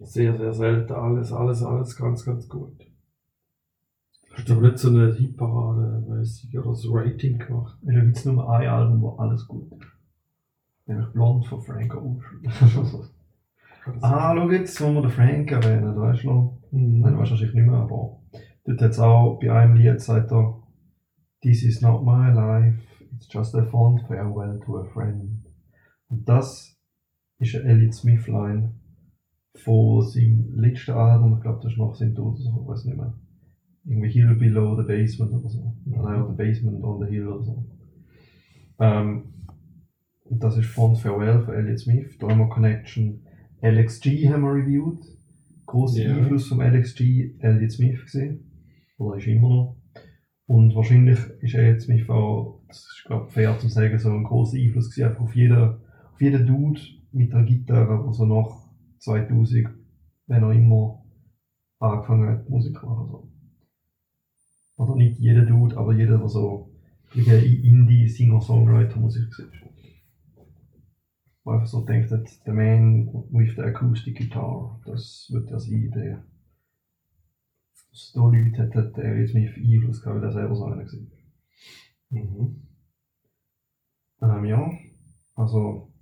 [0.00, 2.84] Sehr, sehr selten alles, alles, alles ganz, ganz gut.
[4.46, 7.78] Du aber nicht so eine Hitparade-mäßig oder so Rating gemacht?
[7.82, 9.86] Ich habe jetzt nur ein Album, wo alles gut ist.
[10.86, 13.08] Nämlich Blond von Frank Ocean.
[14.02, 16.58] ah, schau jetzt, wo wir den Frank erwähnen, weißt du noch?
[16.72, 17.00] Mhm.
[17.00, 18.20] Nein, weißt du wahrscheinlich nicht mehr, aber
[18.64, 20.62] dort hat es auch bei einem Lied sagt er,
[21.42, 22.78] This is not my life,
[23.12, 25.46] it's just a fond farewell to a friend.
[26.08, 26.78] Und das
[27.38, 28.74] ist eine Elliot Smith Line
[29.54, 33.14] von seinem letzten Album, ich glaube, das ist noch sein Tod ich weiß nicht mehr.
[33.84, 35.74] Irgendwie Hill Below the Basement oder so.
[35.84, 37.66] Nein, oder Basement on the Hill oder so.
[38.78, 39.24] Ähm,
[40.30, 43.20] das ist Fond Farewell von Elliot Smith, da haben wir Connection.
[43.60, 44.98] LXG haben wir reviewed.
[45.66, 46.16] Großer Ja.
[46.16, 48.50] Einfluss vom LXG Elliot Smith gesehen.
[48.98, 49.76] Oder ist immer noch.
[50.46, 54.58] Und wahrscheinlich ist Elliot Smith auch, das ist glaube fair zu sagen, so ein großer
[54.58, 56.80] Einfluss gewesen, einfach auf jeden, auf jeden Dude
[57.12, 58.68] mit der Gitarre, also nach
[58.98, 59.68] 2000,
[60.26, 61.02] wenn er immer
[61.78, 63.08] angefangen hat, Musik zu machen.
[63.08, 63.33] So.
[64.76, 66.70] Oder nicht jeder Dude, aber jeder, der so
[67.14, 69.50] ein Indie-Singer-Songwriter-Musik sieht.
[71.44, 72.10] Wo einfach so denkt,
[72.44, 76.24] the man with the acoustic guitar, das wird ja sein, der
[77.94, 80.78] dass da Leute hat, hat er jetzt mich Einfluss gehabt, weil er selber so einer
[80.78, 80.84] war.
[82.10, 82.66] Mhm.
[84.20, 84.72] Ähm, ja,
[85.36, 85.92] also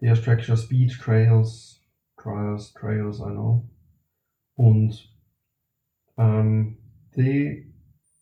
[0.00, 1.82] der erste Track ist ja Speed Trails,
[2.16, 3.68] Trials, Trails, I know.
[4.54, 5.12] Und
[6.16, 6.76] ähm,
[7.16, 7.64] der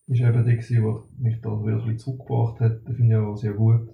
[0.08, 2.88] ist eben der, gewesen, der mich da wieder ein bisschen zurückgebracht hat.
[2.88, 3.88] Den finde ich auch sehr gut.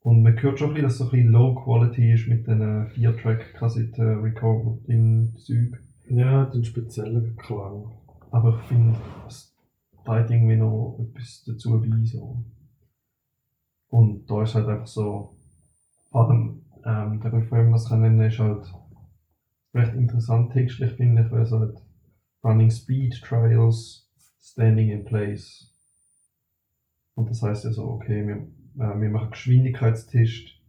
[0.00, 2.46] Und man hört schon ein bisschen, dass es so ein bisschen Low Quality ist mit
[2.46, 5.80] diesen 4-Track-Kassetten, Recording-Zeug.
[6.08, 7.92] Ja, den speziellen Klang.
[8.30, 8.98] Aber ich finde,
[9.28, 9.54] es
[10.04, 12.04] trägt irgendwie noch etwas dazu bei.
[12.04, 12.44] So.
[13.88, 15.36] Und da ist halt einfach so,
[16.10, 18.66] vor allem ähm, der Refrain, was kann nennen, ist halt
[19.74, 21.76] recht interessant textlich, finde ich, weil es halt
[22.42, 24.10] Running Speed Trials,
[24.42, 25.70] Standing in Place.
[27.14, 28.36] Und das heißt ja so, okay, wir,
[28.84, 30.60] äh, wir machen Geschwindigkeitstest,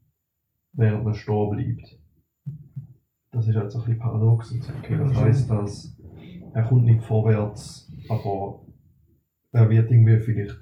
[0.73, 1.99] während man stehen bleibt.
[3.31, 4.53] Das ist halt so ein bisschen paradox.
[4.79, 5.97] Okay, das heißt, dass
[6.53, 8.61] er kommt nicht vorwärts, aber
[9.51, 10.55] er wird irgendwie vielleicht,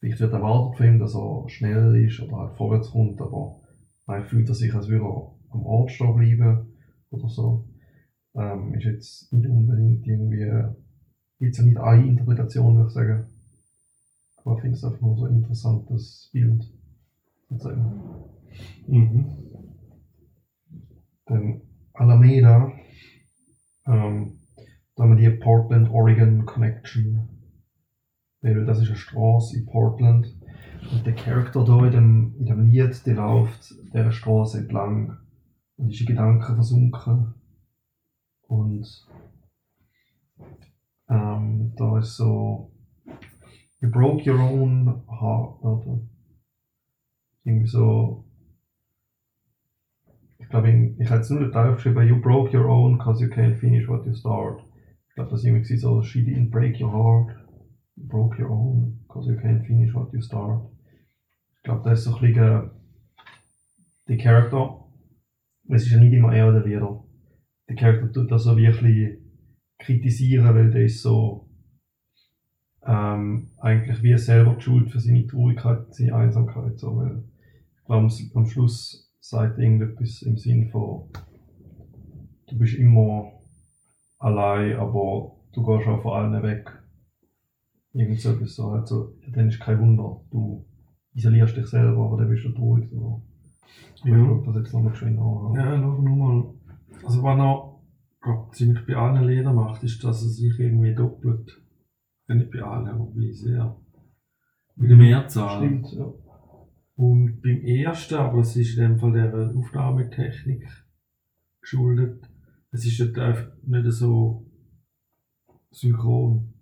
[0.00, 3.60] vielleicht wird erwartet von ihm, dass er schnell ist oder halt vorwärts kommt, aber
[4.06, 6.72] man fühlt er sich, als würde er am Ort stehen bleiben
[7.10, 7.68] oder so.
[8.34, 10.50] Ähm, ist jetzt nicht unbedingt irgendwie,
[11.38, 13.26] gibt es ja nicht eine Interpretation, würde ich sagen.
[14.44, 16.64] Aber ich finde es einfach nur so ein interessantes Bild.
[17.48, 18.02] Sozusagen.
[18.86, 19.26] Mhm.
[21.26, 22.72] Dann Alameda,
[23.86, 24.38] ähm,
[24.96, 27.28] da haben wir die Portland-Oregon Connection.
[28.40, 30.34] Weil das ist eine Straße in Portland.
[30.92, 35.18] Und der Charakter da in dem, in dem Lied, der läuft dieser Straße entlang
[35.76, 37.34] und ist in Gedanken versunken.
[38.46, 39.06] Und
[41.08, 42.72] ähm, da ist so
[43.80, 46.00] You broke your own heart, oder?
[47.44, 48.28] Irgendwie so
[50.48, 53.28] ich glaube, ich habe jetzt nur den Teil geschrieben, you broke your own because you
[53.28, 54.64] can't finish what you start.
[55.08, 57.36] Ich glaube, das war irgendwie so, she didn't break your heart,
[57.96, 60.66] you broke your own because you can't finish what you start.
[61.56, 62.70] Ich glaube, das ist so ein bisschen
[64.08, 64.84] der Charakter.
[65.68, 67.04] Es ist ja nicht immer er oder Lieder.
[67.68, 69.18] Der Charakter tut das so wirklich
[69.88, 71.48] kritisieren, weil der ist so
[72.86, 76.78] ähm, eigentlich wie selber die Schuld für seine Traurigkeit, seine Einsamkeit.
[76.78, 77.24] So, weil
[77.78, 81.08] ich glaube, am, am Schluss sagt irgendetwas im Sinn von,
[82.48, 83.32] du bist immer
[84.18, 86.70] allein, aber du gehst auch von allen weg.
[87.94, 90.66] Irgend so etwas so, also, dann ist kein Wunder, du
[91.14, 92.90] isolierst dich selber, aber dann bist du traurig.
[92.90, 93.22] So.
[93.94, 94.16] Ich Ja.
[94.18, 95.54] schaue das jetzt nochmal schön an.
[95.54, 96.54] Ja, schau nur mal.
[97.04, 97.67] Also, was er
[98.20, 101.60] glaub, ziemlich bei allen Liedern macht, ist, dass er sich irgendwie doppelt.
[102.28, 103.76] Ja, nicht bei allen, aber bei sehr.
[104.76, 105.58] Mit der Mehrzahl.
[105.58, 106.12] Stimmt, ja.
[106.96, 110.66] Und beim ersten, aber es ist in dem Fall der Aufnahmetechnik
[111.60, 112.28] geschuldet,
[112.70, 114.46] es ist dort einfach nicht so
[115.70, 116.54] synchron.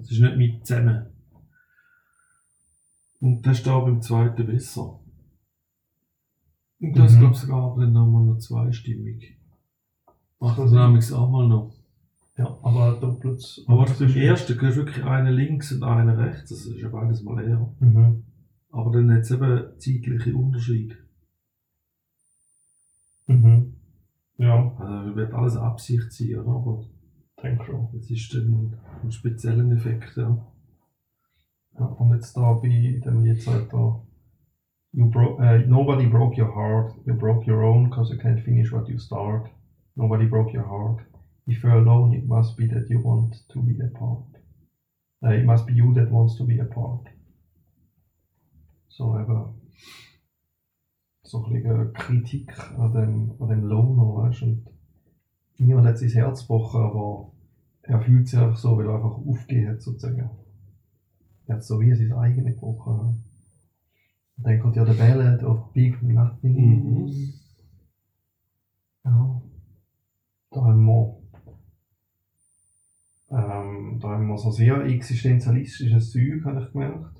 [0.00, 1.06] Es ist nicht mit zusammen.
[3.20, 5.00] Und das ist da beim zweiten besser.
[6.80, 7.18] Und das Mhm.
[7.18, 9.37] glaube ich sogar dann nochmal noch zweistimmig.
[10.40, 11.74] Macht das nämlich auch mal noch.
[12.36, 13.64] Ja, aber doppelt.
[13.66, 17.44] Aber beim ersten gehört wirklich einer links und einer rechts, das ist ja beides mal
[17.44, 17.68] leer.
[17.80, 18.22] Mhm.
[18.70, 20.94] Aber dann hat es eben zeitliche Unterschiede.
[23.26, 23.74] Mhm.
[24.36, 26.50] Ja, Also wird alles Absicht sein, oder?
[26.50, 26.84] Aber
[27.42, 27.88] denke schon.
[27.92, 30.38] das ist dann ein spezieller Effekt, ja.
[31.78, 34.02] Ja, und jetzt da bei dem Lied sagt er,
[34.92, 38.72] you bro äh, Nobody broke your heart, you broke your own because you can't finish
[38.72, 39.50] what you start.
[39.98, 41.00] Nobody broke your heart.
[41.48, 44.28] If you're alone, it must be that you want to be apart.
[45.24, 47.08] Äh, it must be you that wants to be apart.
[48.88, 49.54] So eben
[51.24, 54.46] so ein bisschen Kritik an dem, an dem Loner, weißt du?
[54.46, 57.32] Und niemand hat sein Herz gebrochen, aber
[57.82, 60.30] er fühlt sich einfach so, weil er einfach aufgegeben hat, sozusagen.
[61.46, 63.24] Er hat so wie sein eigenes gebrochen.
[64.36, 66.54] Und dann kommt ja der Ballad of Big Nothing.
[66.54, 67.32] Mhm.
[69.04, 69.42] Ja.
[70.50, 71.16] Da haben wir,
[73.30, 77.18] ähm, wir so sehr existenzialistisches Zeug, habe ich gemerkt.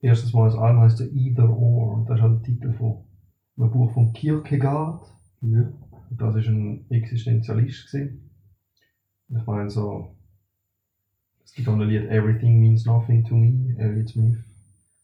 [0.00, 3.04] Erstes Mal das Album heißt ja Either Or und das ist auch der Titel von
[3.56, 5.06] einem Buch von Kierkegaard.
[5.40, 5.72] Ja.
[6.10, 8.30] Und das ist ein Existenzialist gewesen.
[9.28, 10.14] Ich meine so,
[11.44, 14.38] es gibt auch ein Lied Everything Means Nothing to Me, Elliot Smith.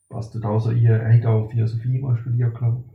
[0.08, 2.92] Passt dort auch so ein, er hat auch Philosophie mal studiert, glaube ich.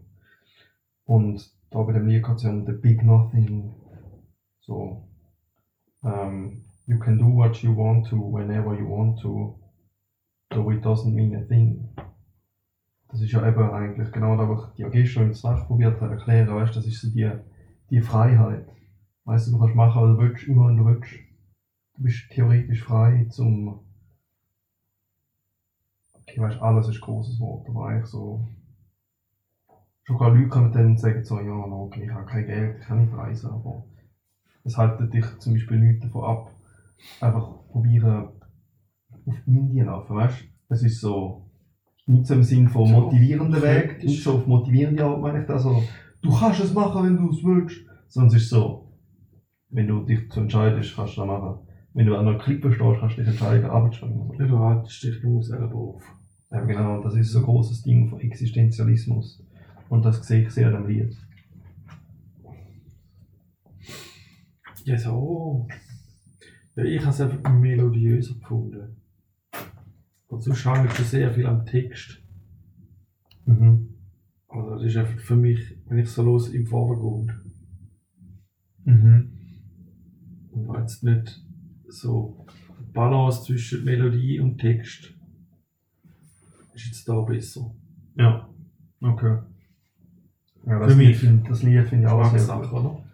[1.05, 3.73] Und da bei dem Lied geht es ja um The Big Nothing.
[4.67, 5.01] So,
[6.03, 9.57] ähm, you can do what you want to, whenever you want to,
[10.49, 11.87] though it doesn't mean a thing.
[13.07, 16.15] Das ist ja eben eigentlich genau das, was ich dir gestern der Nacht probiert habe
[16.15, 17.31] erklären, weißt, das ist so die,
[17.89, 18.67] die Freiheit.
[19.23, 21.13] Weißt du, du kannst machen, was du willst, immer wenn du willst.
[21.95, 23.79] Du bist theoretisch frei zum.
[26.13, 28.45] Okay, weißt alles ist ein großes Wort, aber eigentlich so.
[30.03, 32.85] Schon gar Leute kommen dann und sagen so, ja, okay, ich habe kein Geld, ich
[32.85, 33.85] kann nicht reisen, aber
[34.67, 36.51] es haltet dich zum Beispiel nicht davon ab,
[37.21, 38.29] einfach probieren
[39.25, 40.45] auf Indien laufen, weißt du?
[40.73, 41.49] Es ist so,
[42.05, 45.63] nicht so im Sinn von motivierenden Weg, nicht so auf motivierende Art, meine ich das,
[45.63, 45.81] so,
[46.21, 48.91] du kannst es machen, wenn du es willst, sondern es ist so,
[49.69, 51.59] wenn du dich zu entscheidest, kannst du das machen.
[51.93, 54.31] Wenn du an einer Klippe stehst, kannst du dich entscheiden, abzuspringen.
[54.37, 56.03] Ja, du haltest dich nur selber auf.
[56.51, 59.43] Ja, genau, das ist so ein großes Ding von Existenzialismus.
[59.89, 61.17] Und das sehe ich sehr dem Lied.
[64.87, 65.67] Ja, so.
[66.77, 68.95] Ja, ich habe es einfach melodiöser gefunden.
[70.27, 72.23] Und sonst hängt schon sehr viel am Text.
[73.45, 73.89] Mhm.
[74.47, 77.33] Also das ist einfach für mich, wenn ich so los im Vordergrund.
[78.85, 79.33] Mhm.
[80.51, 81.45] Und habe jetzt nicht
[81.89, 82.45] so
[82.93, 85.13] Balance zwischen Melodie und Text.
[86.73, 87.75] Ist jetzt da besser.
[88.15, 88.47] Ja,
[89.01, 89.39] okay.
[90.65, 91.21] Ja, Für das, mich.
[91.21, 92.71] Lied, das Lied finde ich auch sehr gut.
[92.71, 93.06] oder?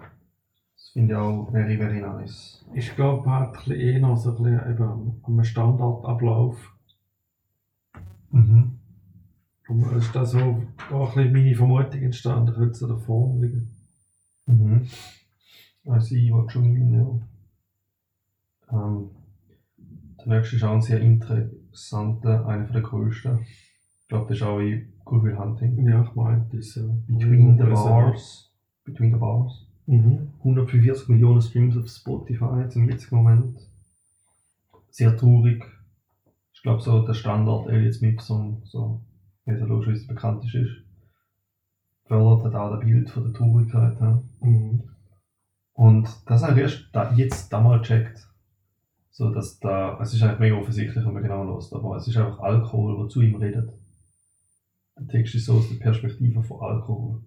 [0.93, 2.63] Finde ich auch very, very nice.
[2.73, 6.71] Ich glaube, man hat eher noch so ein bisschen eben am- am Standardablauf.
[8.31, 8.77] Mhm.
[9.69, 10.37] Und ist da so
[10.89, 13.69] da ein bisschen meine Vermutung entstanden, könnte es an der Form liegen.
[14.45, 14.87] Mhm.
[15.85, 17.19] I see what you mean, ja.
[18.71, 19.09] Ähm,
[20.19, 23.39] der nächste ist auch ein sehr interessanter, einer der größten.
[24.01, 25.87] Ich glaube, das ist auch in Good Will Hunting.
[25.87, 26.75] Ja, ich meinte das.
[26.75, 26.83] Ja.
[27.07, 28.51] Between the Bars.
[28.85, 29.65] Between the Bars.
[29.85, 30.29] Mhm.
[30.39, 33.57] 145 Millionen Streams auf Spotify zum jetzigen Moment.
[34.89, 35.63] Sehr traurig.
[36.53, 39.01] Ich glaube, so der Standard Elliot Smith Song, so,
[39.45, 40.83] wie er logischerweise bekannt ist.
[42.05, 43.99] Fördert hat auch das Bild von der Traurigkeit.
[43.99, 44.23] Ja.
[44.41, 44.83] Mhm.
[45.73, 48.27] Und das habe ich erst da, jetzt damals gecheckt.
[49.09, 52.17] So, dass da, es ist eigentlich mega offensichtlich, wenn man genau lässt, aber es ist
[52.17, 53.71] einfach Alkohol, der zu ihm redet.
[54.97, 57.21] Der Text ist so aus der Perspektive von Alkohol.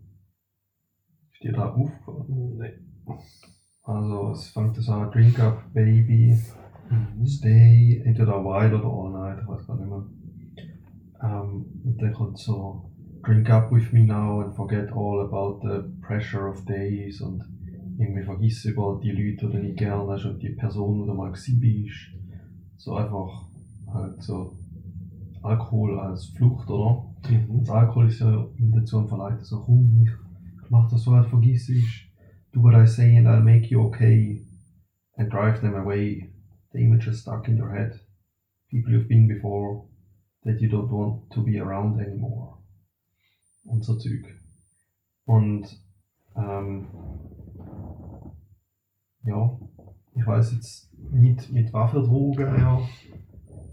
[1.43, 2.57] Dir da aufgefallen?
[2.59, 2.73] Nein.
[3.83, 6.37] Also, es fängt so an, Drink up, Baby,
[6.91, 7.27] Mhm.
[7.27, 10.05] Stay, entweder a while oder all night, ich weiß gar nicht mehr.
[11.23, 12.91] Ähm, und dann kommt so,
[13.25, 17.43] Drink up with me now and forget all about the pressure of days und
[17.99, 21.15] irgendwie vergiss über die Leute, die du nicht gerne hast und die Person, die du
[21.15, 21.51] mal bist.
[22.77, 23.49] So einfach
[23.93, 24.57] halt so
[25.43, 27.05] Alkohol als Flucht, oder?
[27.29, 27.61] Mhm.
[27.61, 30.26] Das Alkohol ist ja ihm dazu verleitet, so komm, ich, ich
[30.71, 32.13] mach das so, als vergiss ich.
[32.53, 34.43] Do what I say and I'll make you okay.
[35.17, 36.31] And drive them away.
[36.73, 38.01] The images stuck in your head.
[38.71, 39.87] People you've been before.
[40.47, 42.59] that you don't want to be around anymore.
[43.65, 44.25] Und so Zeug.
[45.25, 45.67] Und
[46.37, 46.87] ähm,
[49.25, 49.59] ja,
[50.15, 52.81] ich weiß jetzt nicht, mit was für Drogen er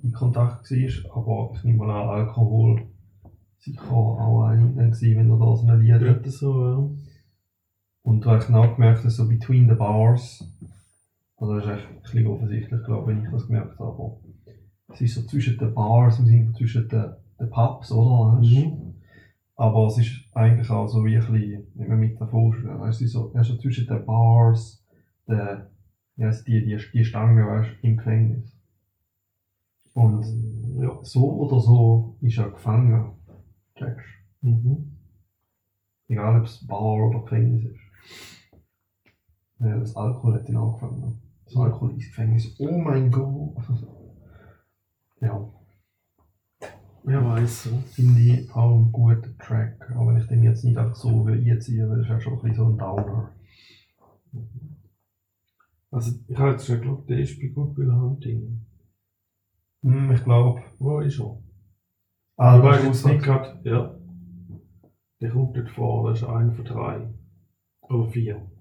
[0.01, 2.87] in Kontakt war, aber ich nehme mal an, Alkohol
[3.63, 6.25] sicher auch ein gewesen, wenn er da so ein Lied hat.
[6.25, 6.89] Ja, so, ja.
[8.03, 10.43] Und du hast genau gemerkt, dass so between the bars,
[11.37, 14.19] also das ist echt ein bisschen offensichtlich, glaube ich, wenn ich das gemerkt habe, aber
[14.89, 18.39] es ist so zwischen den Bars, im Sinne zwischen den, den Pubs, oder?
[18.41, 18.95] Mhm.
[19.55, 23.01] Aber es ist eigentlich auch so wie ein bisschen, wenn man mit davor steht, weißt
[23.01, 24.85] du, so, ist so zwischen den Bars,
[25.27, 25.61] den,
[26.17, 28.57] ja, also die, die, die Stange, weißt im Gefängnis.
[29.93, 30.25] Und
[30.81, 30.99] Ja.
[31.03, 33.11] so oder so ist er gefangen,
[33.75, 34.05] checkst
[34.41, 34.97] Mhm.
[36.09, 37.79] Egal ob es Bar oder Gefängnis ist.
[39.59, 41.21] Ja, das Alkohol hat ihn angefangen.
[41.45, 42.55] Das Alkohol ins Gefängnis.
[42.59, 43.55] Oh mein Gott!
[45.21, 45.49] Ja,
[47.05, 49.91] Wer weiß finde ich auch einen guten Track.
[49.91, 52.33] Auch wenn ich den jetzt nicht einfach so will einziehen will, das ist ja schon
[52.33, 53.31] ein bisschen so ein Downer.
[55.91, 58.65] Also, ich habe jetzt schon geglaubt, der ist bei Good Will Hunting.
[59.81, 60.63] Hm, ich glaube.
[60.79, 61.42] Wo ist er?
[62.37, 63.95] Ah, ich weiß ist jetzt nicht gerade, ja.
[65.21, 67.13] Der kommt dort vor, das ist einer von drei.
[67.81, 68.51] Oder vier.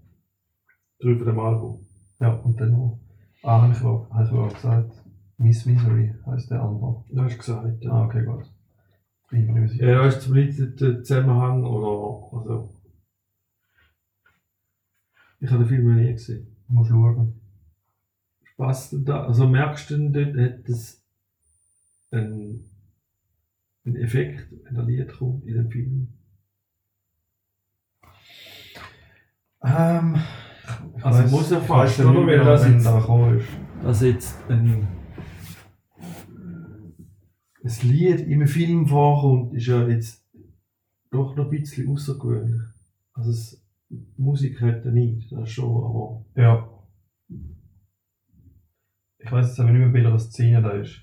[1.01, 1.87] Drei von dem Album.
[2.21, 3.01] Ja, und dann noch.
[3.43, 4.93] Ah, habe ich auch, gesagt.
[5.39, 7.05] Miss Misery heisst der andere.
[7.09, 7.93] Das hast du gesagt, ja.
[7.93, 8.45] Ah, okay, gut.
[9.33, 9.89] Ich bin mir nicht sicher.
[9.89, 12.39] Ja, weißt du nicht den Zusammenhang oder.
[12.39, 12.75] Also.
[15.41, 16.57] Ich habe den Film noch nie gesehen.
[16.69, 17.41] Du musst schauen.
[18.59, 19.25] Denn da?
[19.25, 21.03] Also merkst du denn dort, hat das
[22.13, 22.71] einen,
[23.85, 26.09] einen Effekt, wenn ein Lied kommt in dem Film?
[29.65, 30.17] Ähm.
[30.97, 32.21] ich Also weiss- muss ich fast, ja oder?
[32.25, 33.49] mehr, das wenn jetzt- da gekommen ist.
[33.83, 34.87] Dass jetzt ein,
[37.65, 40.25] ein Lied in einem Film vorkommt, ist ja jetzt
[41.11, 42.63] doch noch ein bisschen außergewöhnlich.
[43.13, 43.65] Also es,
[44.17, 46.69] Musik hat er nicht, das schon, aber Ja.
[49.19, 51.03] Ich weiß jetzt aber nicht mehr, welche Szene da ist.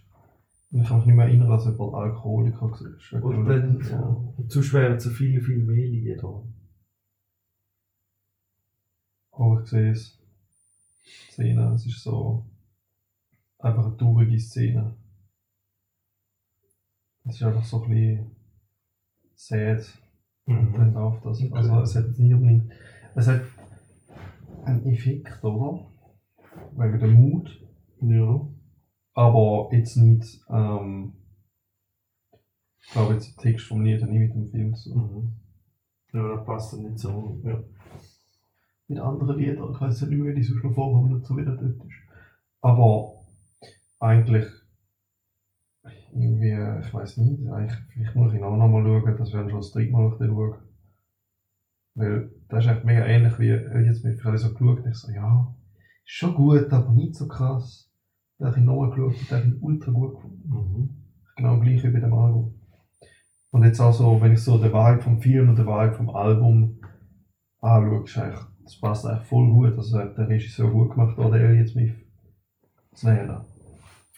[0.71, 3.23] Ich kann mich nicht mehr erinnern, dass jemand Alkoholiker war.
[3.23, 6.43] und dann, ja, sonst wären so viele, viel mehr Lieder.
[9.32, 10.19] Oh, ich sehe es.
[11.32, 12.45] Szene, es ist so.
[13.58, 14.95] Einfach eine traurige Szene.
[17.25, 18.36] Es ist einfach so ein bisschen.
[19.36, 19.97] sad.
[20.45, 21.41] Und dann auf das.
[21.51, 22.71] Also, es hat nicht unbedingt.
[23.15, 23.41] Es hat
[24.65, 25.88] einen Effekt, oder?
[26.75, 27.62] Wegen dem Mut.
[28.01, 28.47] Ja.
[29.13, 31.13] Aber jetzt nicht, ähm,
[32.80, 34.95] ich glaube jetzt der Text Lied hat nicht mit dem Film zu.
[34.95, 35.32] Mhm.
[36.13, 37.39] Ja, das passt dann nicht so.
[37.43, 37.63] Ja.
[38.88, 41.86] Mit anderen Liedern, ich weiß nicht mehr, die sonst noch vorkommen und so wieder dort
[41.86, 41.93] ist.
[42.62, 43.19] Aber
[44.00, 44.48] eigentlich,
[46.12, 49.50] irgendwie, ich weiß nicht, eigentlich, vielleicht muss ich ihn auch noch mal schauen, das wäre
[49.50, 50.60] schon das dritte Mal, ich den schaue.
[51.95, 55.12] Weil das ist echt mega ähnlich wie, jetzt bin ich gerade so geschaut ich so,
[55.12, 55.54] ja,
[56.06, 57.88] ist schon gut, aber nicht so krass.
[58.39, 60.49] Da habe ich nochmal geschaut und den habe ich ultra gut gefunden.
[60.49, 60.89] Mhm.
[61.36, 62.56] Genau gleich wie bei dem Album.
[63.52, 66.10] Und jetzt auch so, wenn ich so den Vibe vom Film und den Vibe vom
[66.10, 66.80] Album
[67.60, 69.78] anschaue, ist eigentlich, das passt eigentlich voll gut.
[69.78, 71.93] Also hat der Regisseur gut gemacht, da der Elliot Smith
[72.93, 73.41] zu wählen.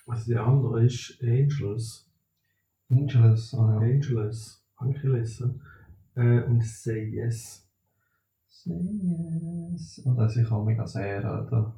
[0.08, 2.08] Also die andere ist Angels.
[2.90, 3.80] Angeles, ah ja.
[3.80, 4.64] Angeles.
[4.76, 5.44] Angeles.
[6.16, 7.68] Äh, und Say Yes.
[8.50, 10.00] Say yes.
[10.06, 11.74] Und das ist auch mega sehr, Alter.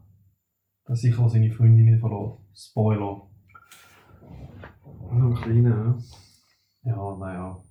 [0.86, 2.38] Das ist sicher, wo seine Freundin verloren.
[2.54, 3.28] Spoiler.
[5.12, 5.69] Noch ein kleiner,
[6.84, 6.91] ja.
[6.91, 7.63] Ja, naja.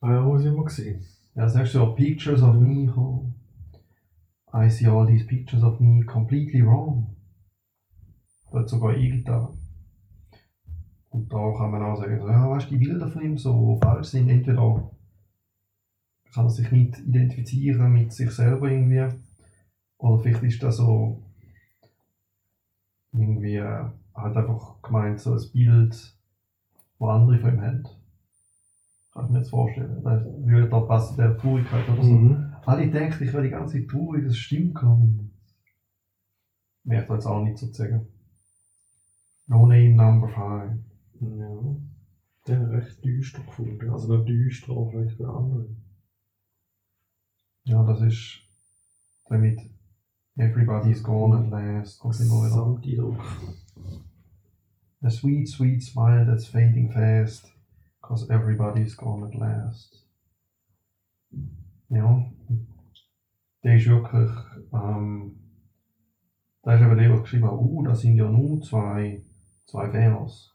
[0.00, 1.04] Ah ja, wo sind wir gesehen?
[1.34, 3.34] Ja, das nächste Jahr Pictures of Me gekommen.
[4.52, 7.16] I see all these pictures of me completely wrong.
[8.50, 9.56] Da hat sogar E-Gitarre.
[11.08, 13.78] Und da kann man auch sagen, so, ja, weißt du, die Bilder von ihm so
[13.82, 14.28] falsch sind.
[14.28, 14.90] Entweder
[16.34, 19.08] kann er sich nicht identifizieren mit sich selber irgendwie.
[19.98, 21.22] Oder vielleicht ist das so
[23.42, 27.88] irgendwie äh, halt einfach gemeint, so ein Bild, das andere von ihm haben.
[29.12, 30.02] Kann ich mir jetzt vorstellen.
[30.02, 32.12] Das würde da passen der Traurigkeit oder so.
[32.12, 32.54] Mhm.
[32.64, 35.30] Alle denken, ich wäre die ganze Zeit traurig, das stimmt gar nicht.
[36.84, 38.06] Merkt jetzt auch nicht sozusagen.
[39.46, 40.38] No Name Number 5.
[41.20, 42.54] Ja.
[42.54, 43.90] Habe ich recht düster gefunden.
[43.90, 45.68] Also nicht düster, aber vielleicht für andere.
[47.64, 48.40] Ja, das ist
[49.28, 49.60] damit
[50.38, 52.00] Everybody's Gone at Last.
[52.00, 53.20] Gesamteindruck.
[55.04, 57.50] A sweet, sweet smile that's fading fast,
[58.00, 60.06] cause everybody's gone at last.
[61.88, 62.24] Ja,
[63.64, 64.30] der ist wirklich,
[64.72, 65.40] ähm,
[66.62, 69.24] da ist eben der, der geschrieben hat, uh, das sind ja nur zwei,
[69.66, 70.54] zwei Vers.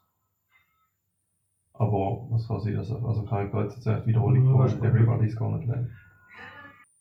[1.73, 5.87] Aber was kann sein, also, also kann ich gerade jetzt Wiederholung Ja, Everybody's Gonna Play.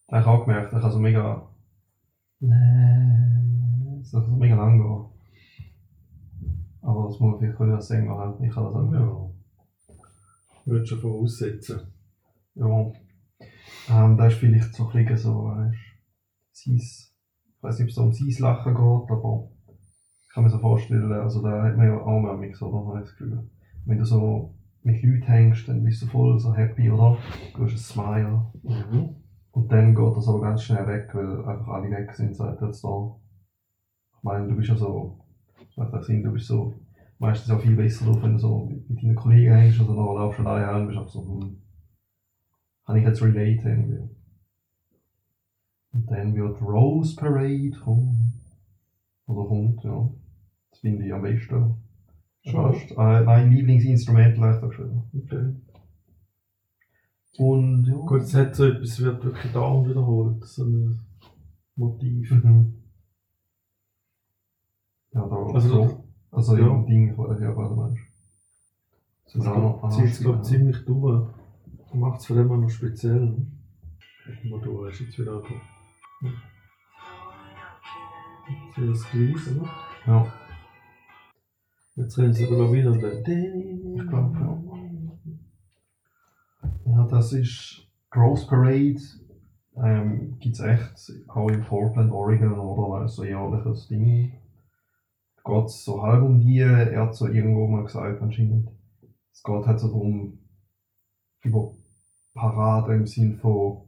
[0.09, 1.49] Da habe ich auch gemerkt, ich habe so mega.
[2.41, 4.03] Nee.
[4.13, 5.07] Hat so mega lang gehen.
[6.83, 8.45] Aber das muss man vielleicht können Sänger haben.
[8.45, 8.93] Ich kann das auch.
[8.93, 9.31] Ja.
[10.65, 11.81] Würde schon voraussetzen.
[12.55, 12.93] Ja.
[13.89, 15.75] Ähm, da ist vielleicht so ein bisschen so, weißt
[16.53, 17.13] sein, ich
[17.61, 19.51] weiß nicht, ob es um sein Lachen geht, aber
[20.23, 23.07] ich kann mir so vorstellen, also da hat man ja auch manchmal so, habe ich
[23.07, 23.51] das Gefühl.
[23.85, 27.19] Wenn du so mit Leuten hängst, dann bist du voll so happy, oder?
[27.55, 28.47] Du hast ein Smile.
[28.63, 29.17] Mhm.
[29.57, 32.85] Und dann geht das aber ganz schnell weg, weil einfach alle weg sind seit jetzt
[32.85, 33.17] da.
[34.15, 35.19] Ich meine, du bist ja so,
[35.59, 36.75] ich auch Sinn, du bist so
[37.19, 40.13] meistens auch viel besser drauf, wenn du so mit, mit deinen Kollegen hängst oder noch
[40.15, 41.63] laufst alleine an, bist einfach so, hm,
[42.85, 44.11] kann ich jetzt relate irgendwie.
[45.95, 48.35] Und dann wird Rose Parade kommen.
[49.27, 50.11] Oder kommt, ja.
[50.69, 51.77] Das finde ich am besten.
[52.43, 52.75] Schon.
[52.75, 52.91] Fast.
[52.91, 55.05] Äh, mein Lieblingsinstrument leicht geschrieben.
[55.17, 55.55] Okay.
[57.39, 57.95] Und ja.
[57.95, 60.45] Gut, es hat so etwas, wird wirklich dauernd wiederholt.
[60.45, 61.01] So ein
[61.75, 62.31] Motiv.
[62.31, 62.75] Mhm.
[65.13, 65.37] Ja, da.
[65.53, 66.67] Also, so, also ja.
[66.67, 68.03] im Ding, was ja was du meinst.
[69.25, 71.29] Das ist auch noch zieht es, glaube ziemlich durch.
[71.93, 73.37] Macht es von dem auch noch speziell.
[74.45, 75.61] Mal durch, ist jetzt wieder gekommen.
[78.49, 79.71] Jetzt wieder das Gleiche, oder?
[80.07, 80.33] Ja.
[81.97, 83.23] Jetzt rennen sie aber wieder und dann.
[83.97, 84.66] Ich glaub, ja.
[86.87, 89.01] Ja, das ist Gross Parade.
[89.77, 94.39] Ähm, Gibt es echt auch in Portland, Oregon oder so jährliches Ding.
[95.45, 98.71] Geht so halb um die, er hat so irgendwo mal gesagt anscheinend.
[99.33, 100.39] Es geht halt so darum,
[101.43, 101.73] über
[102.35, 103.83] Parade im Sinn von,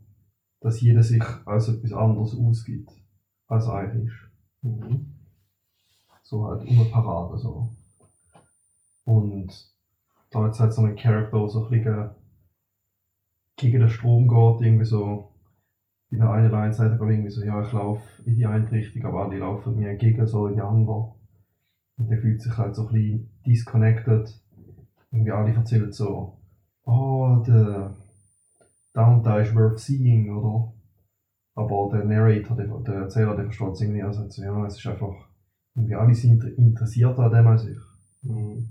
[0.60, 2.90] dass jeder sich als etwas anderes ausgibt,
[3.46, 4.62] als er eigentlich ist.
[4.62, 5.14] Mhm.
[6.24, 7.70] So halt um eine Parade so.
[9.04, 9.72] Und
[10.30, 12.10] da jetzt halt so ein Charakter so ein bisschen
[13.58, 15.32] gegen den Strom geht, irgendwie so,
[16.10, 19.04] in der einen Line sagt er irgendwie so, ja, ich laufe in die eine Richtung,
[19.04, 21.12] aber alle laufen mir entgegen, so in die andere.
[21.98, 24.40] Und der fühlt sich halt so ein bisschen disconnected.
[25.10, 26.38] Irgendwie alle erzählen so,
[26.84, 27.94] oh, der
[28.94, 30.72] Down da ist worth seeing, oder?
[31.54, 34.86] Aber der Narrator, der, der Erzähler, der versteht es irgendwie, also so, ja, es ist
[34.86, 35.28] einfach,
[35.74, 37.78] irgendwie alle sind interessierter an dem als ich.
[38.22, 38.68] Mhm.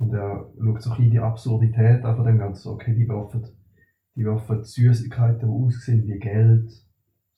[0.00, 2.70] Und er schaut so ein bisschen die Absurdität an von dem Ganzen.
[2.70, 3.46] Okay, die werfen,
[4.16, 6.70] die werfen Süßigkeiten, die aussehen wie Geld.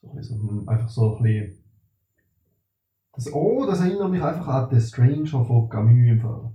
[0.00, 1.58] So ein so, hm, einfach so ein bisschen.
[3.14, 6.52] Das, oh, das erinnert mich einfach an The Stranger von Camus im Fall.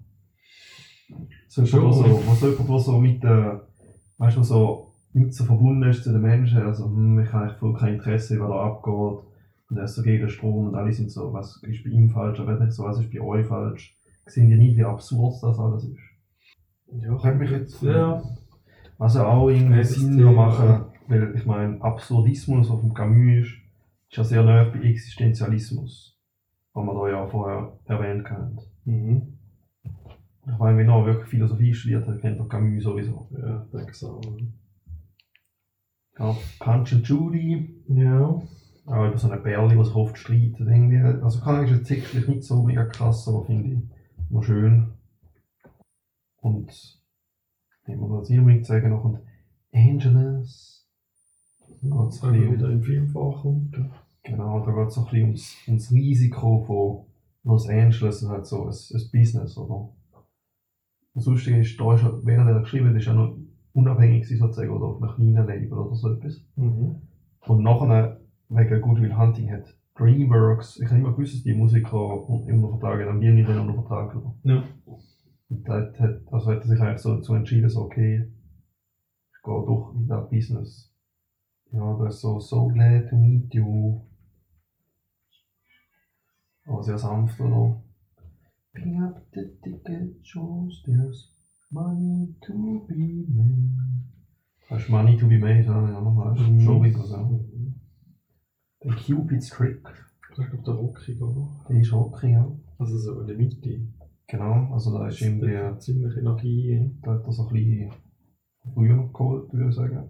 [1.49, 1.93] So jemand, Schon.
[1.93, 3.67] so, wo so jemand, der so mit der,
[4.17, 6.59] weißt du, so nicht so verbunden ist zu den Menschen.
[6.59, 9.25] Also, hm, ich habe eigentlich voll kein Interesse, was da abgeht.
[9.69, 12.09] Und er ist so gegen den Strom und alle sind so, was ist bei ihm
[12.09, 13.96] falsch, aber nicht so, was ist bei euch falsch.
[14.28, 15.99] Sehen die nicht, wie absurd das alles ist.
[17.01, 17.82] Ja, Ich habe mich jetzt.
[17.82, 18.21] Ja.
[18.97, 23.53] Was ja auch irgendwie Ja, Sinn machen, weil ich meine, Absurdismus, was vom Camus ist,
[24.09, 26.17] ist ja sehr nah bei Existenzialismus,
[26.73, 28.57] was wir da ja vorher erwähnt haben.
[28.86, 29.38] Mhm.
[29.84, 33.30] Ich meine, wenn er wirklich Philosophie studiert hat, kennt er Camus sowieso.
[33.38, 34.21] Ja, ich denke so.
[36.17, 38.41] Ja, Punch and Judy, Ja.
[38.88, 40.59] auch über so eine Bärli, die sich oft streitet.
[40.61, 40.97] Irgendwie.
[40.97, 43.96] Also kann ich jetzt textlich nicht so mega krass, aber finde ich
[44.30, 44.93] noch schön.
[46.41, 46.69] Und
[47.88, 49.03] ich muss das nicht unbedingt sagen noch.
[49.03, 49.19] Und
[49.73, 50.86] Angeles.
[51.84, 53.78] Ein er bisschen wieder im Film vorkommt.
[54.23, 57.05] Genau, da geht es ein bisschen ums, ums Risiko von
[57.43, 59.75] Los Angeles und halt so ein, ein Business, oder?
[59.75, 59.93] Und
[61.13, 63.38] das Lustige ist, da ist, er- während er geschrieben hat, ist er noch
[63.73, 66.41] unabhängig sozusagen, oder auf einem kleinen Label oder so etwas.
[66.55, 67.01] Mhm.
[67.41, 68.19] Und nachher,
[68.49, 73.19] wegen Goodwill Hunting, hat Dreamworks, ich habe immer gewusst, dass die Musiker unter Vertrag haben,
[73.19, 74.39] die nicht unter Vertrag genommen.
[74.43, 74.63] Ja.
[75.49, 78.31] Und da hat, also hat er sich eigentlich so dazu entschieden, so, okay,
[79.31, 80.93] ich gehe doch in das Business.
[81.71, 84.01] Ja, das ist so, so glad to meet you.
[86.65, 87.81] Aber sehr sanft, oder?
[88.73, 91.33] Picking up the ticket shows there's
[91.71, 93.77] money to be made.
[94.69, 97.45] Hast du Money to be made, ja, ja, nochmal, schon wieder so.
[98.84, 99.82] Der Cupid's Trick,
[100.30, 101.65] Ich glaube, der Rockig, oder?
[101.67, 102.47] der ist okay, ja.
[102.78, 103.82] Also so in der Mitte.
[104.28, 106.91] Genau, also da ist irgendwie, ziemlich Energie.
[107.01, 107.91] da hat er so ein bisschen
[108.73, 110.09] früher geholt, würde ich sagen.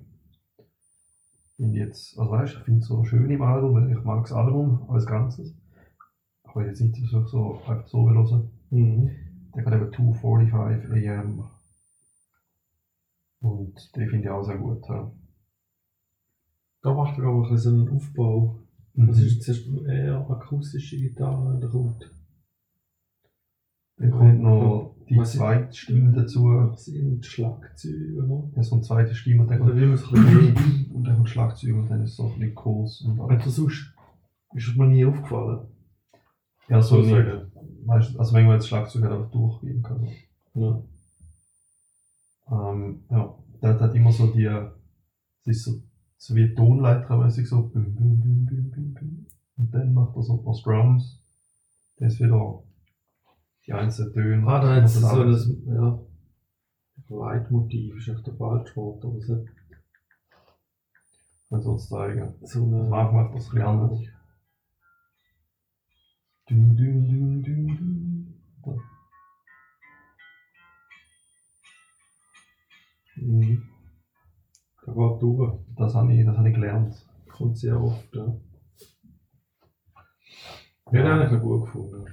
[1.60, 4.24] Ich jetzt, also weißt du, ich finde es so schön im Album, weil ich mag
[4.24, 5.56] das Album als Ganzes.
[6.44, 8.50] Aber jetzt nicht so, so einfach so hören.
[8.70, 9.12] Mhm.
[9.56, 11.50] Der hat eben 245 AM.
[13.40, 14.88] Und den finde ich auch sehr gut.
[14.90, 15.12] Ja.
[16.82, 18.60] Da macht er aber so einen Aufbau.
[18.94, 19.08] Mhm.
[19.08, 22.12] Das ist zuerst eher akustische Gitarre, der kommt.
[23.98, 26.72] Dann kommt noch die zweite Stimme dazu.
[26.76, 28.50] sind Schlagzeuge, oder?
[28.56, 31.90] Ja, so eine zweite Stimme dann kommt, es ein bisschen und dann kommt Schlagzeug und
[31.90, 33.94] dann ist so ein bisschen Kurs und Aber sonst
[34.54, 35.68] ist es mir nie aufgefallen.
[36.70, 37.26] Ja, so nicht.
[37.86, 40.08] Weißt, also wenn man jetzt Schlagzeug halt einfach durchgehen kann.
[40.54, 40.84] Ja.
[42.52, 45.82] Ähm, ja, der hat immer so die, es ist so,
[46.18, 49.26] so wie Tonleitermäßig so bim, bim, bim, bim, bim, bim.
[49.58, 51.22] Und dann macht er so ein paar Drums.
[51.98, 52.64] Dann ist wieder
[53.66, 54.48] die einzelnen Töne.
[54.48, 56.00] Ah, da es Und so das, ja.
[57.10, 59.46] Leitmotiv ist echt der falsche Wort, aber es hat
[61.50, 62.34] Kann so zeigen.
[62.42, 62.90] so eine.
[62.90, 64.00] Manchmal macht das ein bisschen anders.
[66.50, 67.44] Dün, dün.
[75.98, 77.08] Habe ich, das habe ich gelernt.
[77.32, 78.36] Kommt sehr oft, ja.
[80.88, 82.06] Ich hätte eigentlich noch gut gefunden.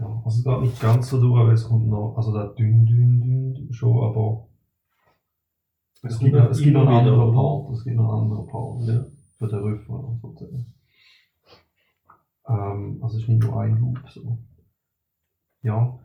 [0.00, 2.84] Ja, also es geht nicht ganz so durch, aber es kommt noch, also der dünn,
[2.84, 3.20] dünn,
[3.54, 4.46] dünn schon, aber
[6.02, 8.88] es, gibt, noch, es gibt noch einen anderen Part, es gibt noch einen anderen Part
[8.88, 9.06] Ja.
[9.38, 10.66] für den Refrain sozusagen.
[12.48, 14.38] Ähm, also es ist nicht nur ein Loop so.
[15.62, 15.98] Ja,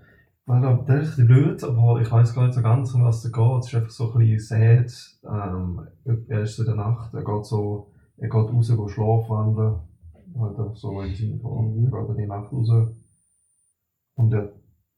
[0.46, 3.32] weil der, ist ein blöd, aber ich weiß gar nicht so ganz, um was es
[3.32, 3.60] geht.
[3.60, 5.20] Es ist einfach so ein bisschen sad.
[5.24, 5.88] Ähm,
[6.28, 9.80] er ist so in der Nacht, er geht so, er geht raus, geht schlafwandeln.
[10.38, 11.94] Halt einfach so im Sinne von, Mhm.
[11.94, 12.70] er geht in die Nacht raus.
[14.16, 14.54] Und er,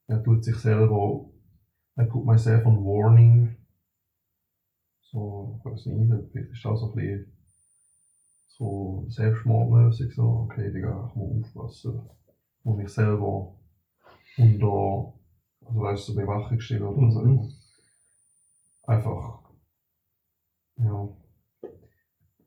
[0.07, 1.25] er tut sich selber,
[1.95, 3.55] er put myself on warning.
[5.11, 7.31] So, ich weiß nicht, vielleicht ist das auch so ein bisschen
[8.57, 12.01] so selbstmordmäßig, so, okay, Digga, ich muss aufpassen.
[12.63, 13.53] Und mich selber
[14.37, 15.13] unter,
[15.65, 17.21] also weißt du, so Bewachung stellen oder so.
[17.21, 17.53] Mhm.
[18.83, 19.39] Einfach,
[20.77, 21.09] ja.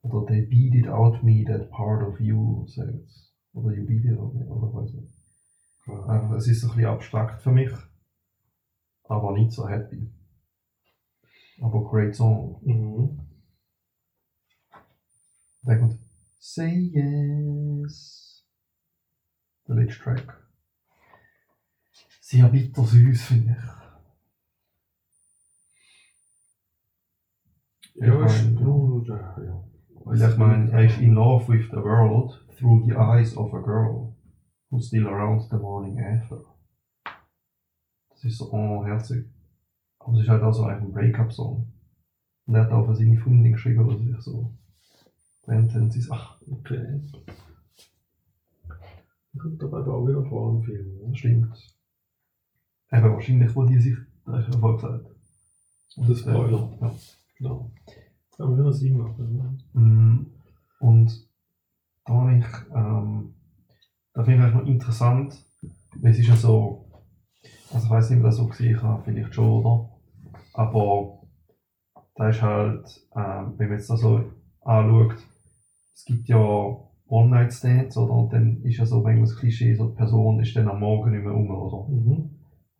[0.02, 2.92] Oder they beat it out me, that part of you, sagt
[3.52, 5.12] Oder you beat it out me, oder weiß nicht.
[5.86, 7.72] Einfach, es ist so ein bisschen abstrakt für mich,
[9.04, 10.12] aber nicht so happy.
[11.60, 12.60] Aber great song.
[12.62, 13.20] Mhm.
[15.62, 15.98] Der kommt
[16.38, 18.46] Say Yes.
[19.66, 20.47] Der letzte Track.
[22.30, 23.64] Sehr bitter süß, finde ich.
[28.02, 28.44] Ja, Ich ist.
[28.44, 29.64] meine, ja.
[30.04, 33.60] Weil ich meine, er ist in love with the world through the eyes of a
[33.62, 34.14] girl
[34.68, 36.44] who's still around the morning after.
[38.10, 39.24] Das ist so, oh, herzig.
[39.98, 41.72] Aber es ist halt auch so ein Breakup-Song.
[42.44, 44.52] Und er hat auch für seine Freundin geschrieben, oder sich so
[45.44, 47.00] trennt und sie sagt, ach, Okay.
[49.38, 50.98] Kommt aber auch wieder vor im Film.
[51.08, 51.77] das stimmt.
[52.90, 55.04] Eben wahrscheinlich, wo die sich, da ist ja voll gesagt.
[55.96, 56.70] Und das Spoiler.
[56.80, 56.94] Ja.
[57.38, 57.70] Genau.
[58.38, 59.62] Aber wir noch Sinn machen.
[59.72, 60.26] Mm,
[60.80, 61.28] Und
[62.04, 63.34] da habe ich, ähm,
[64.14, 65.44] da finde ich noch interessant,
[65.96, 66.86] weil es ist ja so,
[67.72, 69.90] also ich weiß nicht, ob das so gesehen habe, vielleicht schon, oder?
[70.54, 71.22] Aber
[72.14, 74.24] da ist halt, ähm, wenn man jetzt das so
[74.62, 75.16] anschaut,
[75.94, 76.38] es gibt ja
[77.08, 78.12] One-Night-Stands, oder?
[78.12, 80.80] Und dann ist ja so, wenn man das Klischee, so die Person ist dann am
[80.80, 81.88] Morgen nicht mehr um, oder?
[81.88, 82.37] Mhm.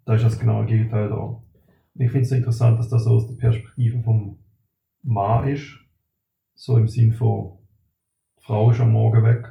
[0.09, 1.17] Da ist das genau das Gegenteil da.
[1.17, 1.43] Und
[1.95, 4.39] ich finde es interessant, dass das so aus der Perspektive vom
[5.03, 5.69] Mann ist.
[6.55, 7.59] So im Sinn von,
[8.39, 9.47] die Frau ist am Morgen weg.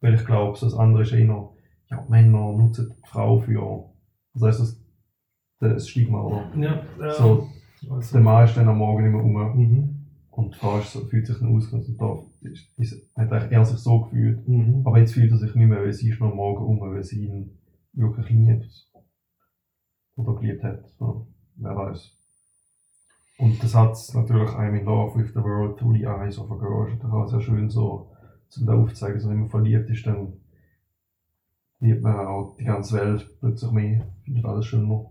[0.00, 1.50] Weil ich glaube, so das andere ist eher,
[1.90, 3.90] ja, Männer nutzen die Frau für,
[4.32, 4.82] das heißt, das,
[5.60, 6.50] das Stigma, oder?
[6.56, 7.12] Ja, ja.
[7.12, 7.50] So,
[7.90, 8.12] also.
[8.14, 10.06] der Mann ist dann am Morgen nicht mehr um Mhm.
[10.30, 12.24] und die Frau ist so, fühlt sich dann ausgenutzt und da
[13.16, 14.48] hat eigentlich er sich so gefühlt.
[14.48, 14.80] Mhm.
[14.86, 17.04] Aber jetzt fühlt er sich nicht mehr, weil sie ist noch am Morgen um, weil
[17.04, 17.58] sie ihn
[17.92, 18.88] wirklich liebt.
[20.16, 20.84] Oder geliebt hat.
[20.98, 22.10] So, wer weiß.
[23.38, 26.56] Und der Satz natürlich, I'm in love with the world through the eyes of a
[26.56, 28.12] girl, ist natürlich auch sehr schön so,
[28.48, 30.40] zum da aufzuzeigen, so wenn man verliebt ist, dann
[31.80, 35.10] liebt man auch die ganze Welt plötzlich mehr, findet alles schöner.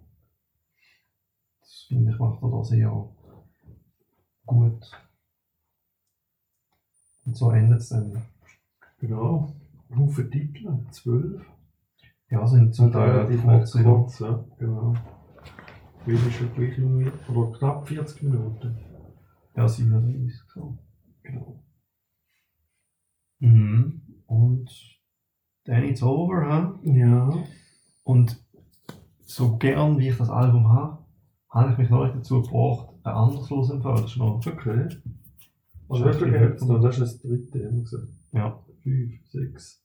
[1.60, 3.10] Das finde ich macht er da sehr
[4.46, 4.92] gut.
[7.26, 8.24] Und so endet es dann.
[9.00, 9.54] Genau.
[9.96, 11.46] Haufen Titel, zwölf.
[12.34, 13.84] Ja, sind zum Teil relativ kurz, ja.
[13.84, 14.44] kurz, ja.
[14.58, 14.96] Genau.
[16.04, 18.76] Wie ist schon gleich irgendwie, oder knapp 40 Minuten.
[19.56, 20.80] Ja, 37, so.
[21.22, 21.64] Genau.
[23.38, 24.02] Mhm.
[24.26, 24.68] Und
[25.66, 26.80] dann it's over, ha?
[26.82, 27.32] Ja.
[28.02, 28.44] Und
[29.20, 31.06] so gern wie ich das Album habe,
[31.52, 33.98] habe ich mich noch nicht dazu gebracht, ein anderes losempfehlen.
[33.98, 34.88] Das ist noch, Okay.
[35.88, 36.82] Also, Das noch?
[36.82, 38.08] Das ist das dritte, haben wir gesagt.
[38.32, 39.83] ja, Fünf, sechs.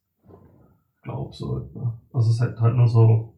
[1.03, 2.01] Glaub so etwa.
[2.13, 3.35] Also es hat halt noch so,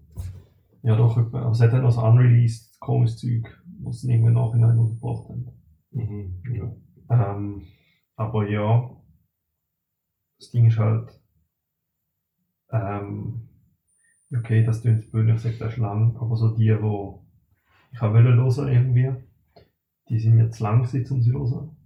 [0.83, 4.79] ja doch aber es hat halt noch so unreleased komisches Zeug, was sie irgendwann nachhinein
[4.79, 5.47] rausgebracht haben.
[5.93, 6.43] Mhm.
[6.55, 6.73] Ja.
[7.11, 7.63] Ähm,
[8.17, 8.91] aber ja,
[10.39, 11.11] das Ding ist halt,
[12.73, 13.49] ähm,
[14.35, 17.25] okay, das klingt blöd, ich sage, das ist lang, aber so die, wo
[17.93, 19.13] ich auch hören hören irgendwie,
[20.09, 21.77] die sind mir zu lang gewesen, um sie zu hören.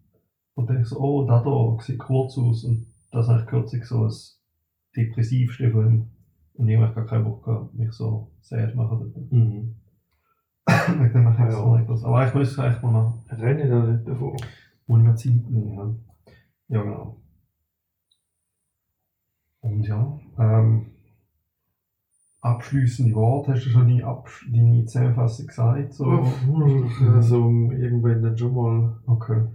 [0.54, 3.46] Und dann denke ich so, oh, da da sieht kurz aus und das habe ich
[3.46, 4.33] kürzlich so das
[4.96, 6.10] depressivste von ihm.
[6.54, 9.32] Und ich habe gar keinen Bock gehabt, mich so sad machen dort.
[9.32, 9.74] Mhm.
[11.02, 11.48] Wegen dem mache ich Ja.
[11.48, 12.04] es noch nicht los.
[12.04, 14.36] Aber ich muss eigentlich mal noch, Renne da nicht davor.
[14.86, 16.04] muss ich mir Zeit nehmen.
[16.68, 17.20] Ja, ja genau.
[19.60, 20.90] Und ja, ähm,
[22.40, 25.94] abschließende Worte, hast du schon deine, Absch deine Zusammenfassung gesagt?
[25.94, 26.04] So?
[27.14, 29.00] Also irgendwann dann schon mal.
[29.06, 29.46] Okay.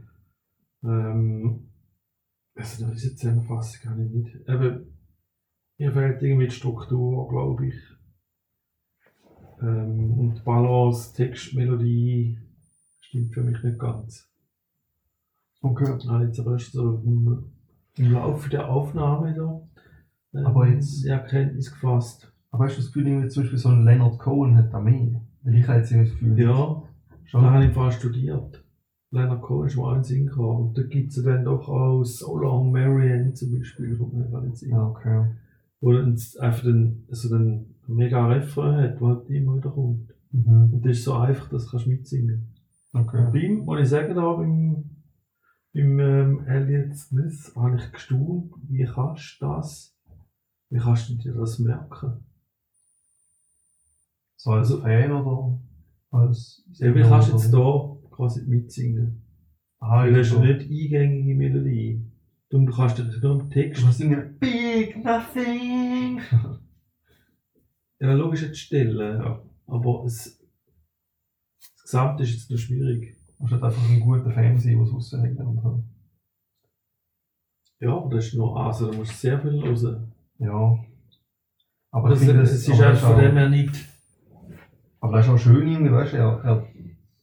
[0.84, 1.70] Ähm,
[2.56, 4.36] also riesige Zusammenfassung habe ich nicht.
[4.48, 4.99] Eben,
[5.80, 7.76] mir fehlt irgendwie die Struktur, glaube ich.
[9.62, 12.38] Ähm, und Balance, Text, Melodie
[13.02, 14.30] stimmt für mich nicht ganz.
[15.62, 15.96] Okay.
[16.00, 17.52] Ich habe jetzt aber erst so im,
[17.98, 19.62] im Laufe der Aufnahme da
[20.40, 22.32] ähm, Aber jetzt- die Erkenntnis gefasst.
[22.52, 25.22] Aber hast du das Gefühl, irgendwie zum Beispiel so ein Leonard Cohen hat da mehr?
[25.44, 26.82] Weil ich habe jetzt das Gefühl, Ja,
[27.26, 27.44] schon.
[27.44, 28.64] da habe ich vorher studiert.
[29.12, 30.40] Leonard Cohen ist mal ein Sinn gehabt.
[30.60, 34.42] Und da gibt es dann doch auch So Long Marianne zum Beispiel, kommt mir gar
[34.42, 34.70] nicht Sinn.
[34.72, 35.26] Ja, okay.
[35.82, 40.14] Wo dann einfach den, so einen mega Refrain hat, der halt immer wieder kommt.
[40.32, 40.74] Mhm.
[40.74, 42.48] Und das ist so einfach, das kannst du mitsingen.
[42.94, 43.26] Okay.
[43.26, 44.84] Und bei ihm, muss ich sagen, da beim,
[45.74, 49.96] beim ähm, Elliot Smith habe ich gestaunt, wie kannst du das,
[50.70, 52.26] wie kannst du dir das merken?
[54.36, 55.60] So als Also- Fan oder
[56.12, 56.64] als.
[56.74, 59.22] Ja, wie kannst du jetzt da quasi mitsingen?
[59.80, 60.40] Ah, Weil ist so.
[60.40, 62.02] eine nicht eingängige Melodie.
[62.50, 63.84] Darum du kannst nur im Text.
[63.94, 66.22] Singen Big Nothing!
[68.02, 68.98] Ja, logisch jetzt stellen.
[69.22, 69.42] Ja.
[69.68, 70.40] Aber es,
[71.60, 73.18] das Gesamte ist jetzt noch schwierig.
[73.28, 75.38] Du musst halt einfach ein guter Fan sein, der es raushängt.
[75.38, 75.84] so.
[77.82, 80.14] Ja, aber das ist noch, also da musst du sehr viel hören.
[80.38, 80.80] Ja.
[81.92, 83.76] Aber Das, finde, es das, ist das von dem her nicht.
[85.02, 86.68] Aber das ist auch schön irgendwie, weißt du, er, er,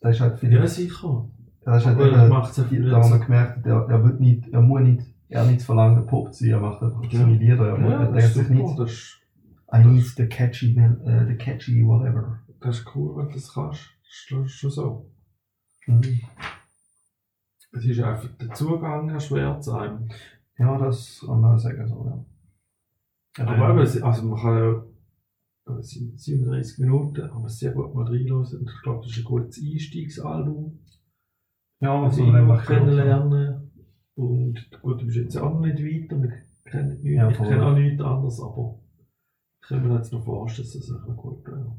[0.01, 0.53] das ist halt viel.
[0.53, 1.27] Ja, sicher.
[1.65, 3.25] das ist halt Aber er eben, macht die- nicht da haben wir so.
[3.25, 6.45] gemerkt, er, er wird nicht, er muss nicht, er hat nicht zu verlangen, Pop zu
[6.45, 7.19] sein, er macht einfach Ja.
[7.21, 7.69] seine Lieder.
[7.69, 9.21] Er, Ja, er das denkt ist sich nicht, Das ist,
[9.75, 12.41] I need the catchy, man, äh, the catchy whatever.
[12.61, 13.81] das ist cool, wenn du das kannst.
[14.31, 15.11] Das ist schon so.
[15.87, 16.21] Mhm.
[17.73, 20.09] Es ist einfach der Zugang erschwert zu einem.
[20.59, 22.07] Ja, das kann man sagen, so,
[23.39, 23.45] ja.
[23.47, 24.57] Aber eben, es- also man kann
[25.67, 28.47] ja, es sind 37 Minuten, aber sehr gut mal reinhören.
[28.47, 30.79] Und ich glaube, das ist ein gutes Einstiegsalbum.
[31.81, 33.56] ja, Also so immer einfach kennenlernen.
[34.17, 37.37] Und gut, du bist jetzt auch noch nicht weit und ich kenne nichts, Ja, ich
[37.37, 38.79] kenne auch nichts anderes, aber
[39.63, 41.77] ich kann mir jetzt noch vorstellen, dass das echt noch gut wäre.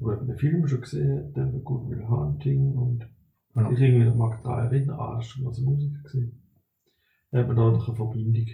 [0.00, 3.08] Und wenn den Film schon gesehen, dann Good Will Hunting und
[3.54, 3.70] Ja.
[3.70, 6.38] ich irgendwie mag daran erinnern, ah, das ist schon also Musik gesehen.
[7.30, 8.46] Da hat man da noch eine Verbindung.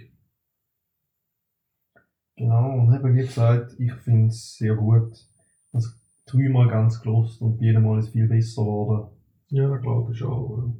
[2.37, 5.27] Genau, und eben wie gesagt, ich finde es sehr gut.
[5.73, 5.89] Also
[6.25, 9.11] dreimal ganz gelost und bei jedem Mal ist es viel besser geworden.
[9.49, 10.57] Ja, da glaube ich auch.
[10.57, 10.73] ja.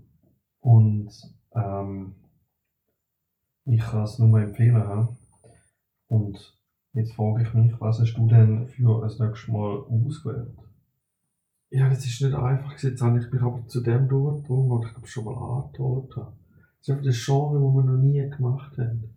[0.62, 1.10] Und
[1.64, 2.16] ähm,
[3.66, 4.76] ich kann es nur empfehlen.
[4.76, 5.10] Ja?
[6.08, 6.58] Und
[6.94, 10.56] jetzt frage ich mich, was hast du denn für das nächste Mal ausgewählt?
[11.72, 12.90] Ja, das ist nicht einfach gewesen.
[12.90, 15.86] Jetzt habe ich mich aber zu dem durchgedrungen, was ich glaube schon mal angetan
[16.16, 16.34] habe.
[16.80, 19.14] Das ist einfach das Genre, das wir noch nie gemacht haben.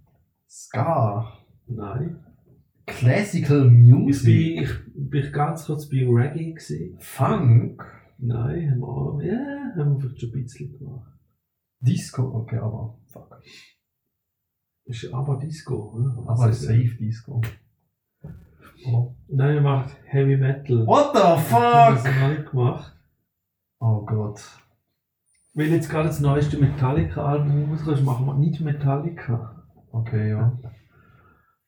[0.47, 2.25] Ska, Nein.
[2.87, 6.97] Classical Ich Music, bin, ich bin ganz kurz bei Reggae gesehen.
[6.99, 7.83] Funk,
[8.19, 11.12] Nein, haben wir auch, ja, haben wir vielleicht schon ein bisschen gemacht.
[11.83, 13.41] Disco, okay, aber fuck.
[14.85, 15.95] Ist aber Disco?
[16.27, 17.41] Aber Also, Safe Disco.
[18.87, 19.15] Oh.
[19.29, 20.87] Nein, wir machen Heavy Metal.
[20.87, 21.59] What the Das fuck?
[21.61, 22.97] haben wir nicht gemacht.
[23.79, 24.41] Oh Gott.
[25.55, 29.63] Wenn jetzt gerade das neueste Metallica-Album rauskommt, machen wir nicht Metallica.
[29.93, 30.59] Okay, ja.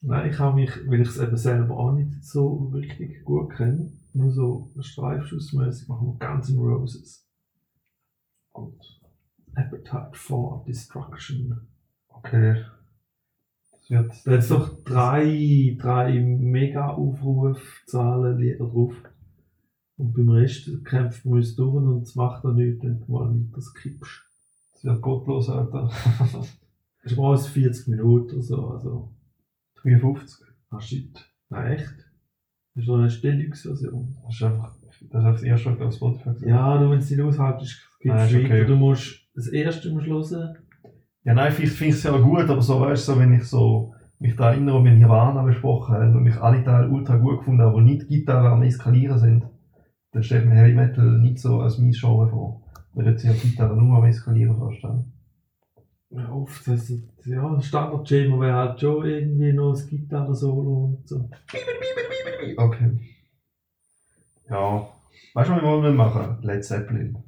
[0.00, 3.92] Nein, ich habe mich, weil ich es eben selber auch nicht so richtig gut kenne,
[4.12, 7.28] nur so streifschussmäßig machen wir Guns N' Roses.
[8.52, 8.93] Gut.
[9.56, 11.68] Appetite for Destruction.
[12.08, 12.64] Okay.
[13.70, 14.12] Das wird.
[14.24, 18.94] Da hat doch drei, drei mega Aufrufzahlen Lieder drauf.
[19.96, 23.30] Und beim Rest kämpft man uns durch und es macht dann nichts, wenn du mal
[23.30, 24.24] weiter skippst.
[24.72, 25.88] Das wird gottlos, Alter.
[26.18, 26.58] Das
[27.12, 29.14] ist mal 40 Minuten oder so, also.
[29.82, 30.46] 53.
[30.70, 31.30] Ah shit.
[31.48, 31.94] Nein, echt?
[32.74, 34.16] Das ist doch eine Deluxe-Version.
[34.24, 34.76] Das ist einfach.
[34.80, 36.48] Das ist einfach das erste, was ich auf Spotify habe.
[36.48, 38.44] Ja, du, wenn es nicht aushältst, gibt es ist weiter.
[38.46, 38.66] okay.
[38.66, 40.56] Du musst das erste musst hören.
[41.24, 43.44] Ja, nein, vielleicht finde ich es ja gut, aber so, weißt du, so, wenn ich
[43.44, 47.38] so mich da erinnere, wenn wir Nirvana besprochen haben und ich alle Teile ultra gut
[47.38, 49.44] gefunden habe, die nicht Gitarre am Eskalieren sind,
[50.12, 52.62] dann stellt mir Heavy Metal nicht so als mein Genre vor.
[52.92, 55.12] Weil dort sich ja Gitarre nur am Eskalieren vorstellen.
[56.10, 61.28] Ja, oft, also, ja, Standard-Chamber wäre halt schon irgendwie noch das Gitarre-Solo und so.
[62.56, 63.00] Okay.
[64.48, 64.88] Ja.
[65.34, 66.38] Weißt du, was wir wollen machen?
[66.42, 67.23] Led Zeppelin.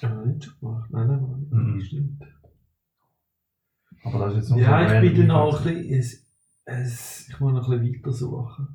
[0.00, 0.90] Ja, nicht schon gemacht.
[0.90, 1.74] Nein, nein, nein.
[1.74, 1.80] Mhm.
[1.80, 2.22] Stimmt.
[4.04, 6.26] Aber das ist jetzt noch Ja, ich bin dann auch ein bisschen,
[6.66, 8.68] es, ich muss noch ein bisschen weiter suchen.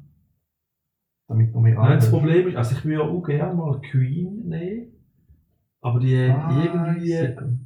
[1.28, 4.94] Damit noch mehr Nein, das Problem ist, also ich würde auch gerne mal Queen nehmen,
[5.82, 7.60] aber die irgendwie, Bicycle.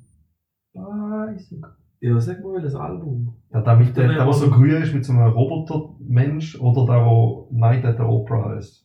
[2.01, 3.37] ja, sag mal welches Album.
[3.53, 6.85] Ja, der, mit, der, Der der, der so grün ist mit so einem Roboter-Mensch oder
[6.85, 8.82] der, der Night at the Opera heißt.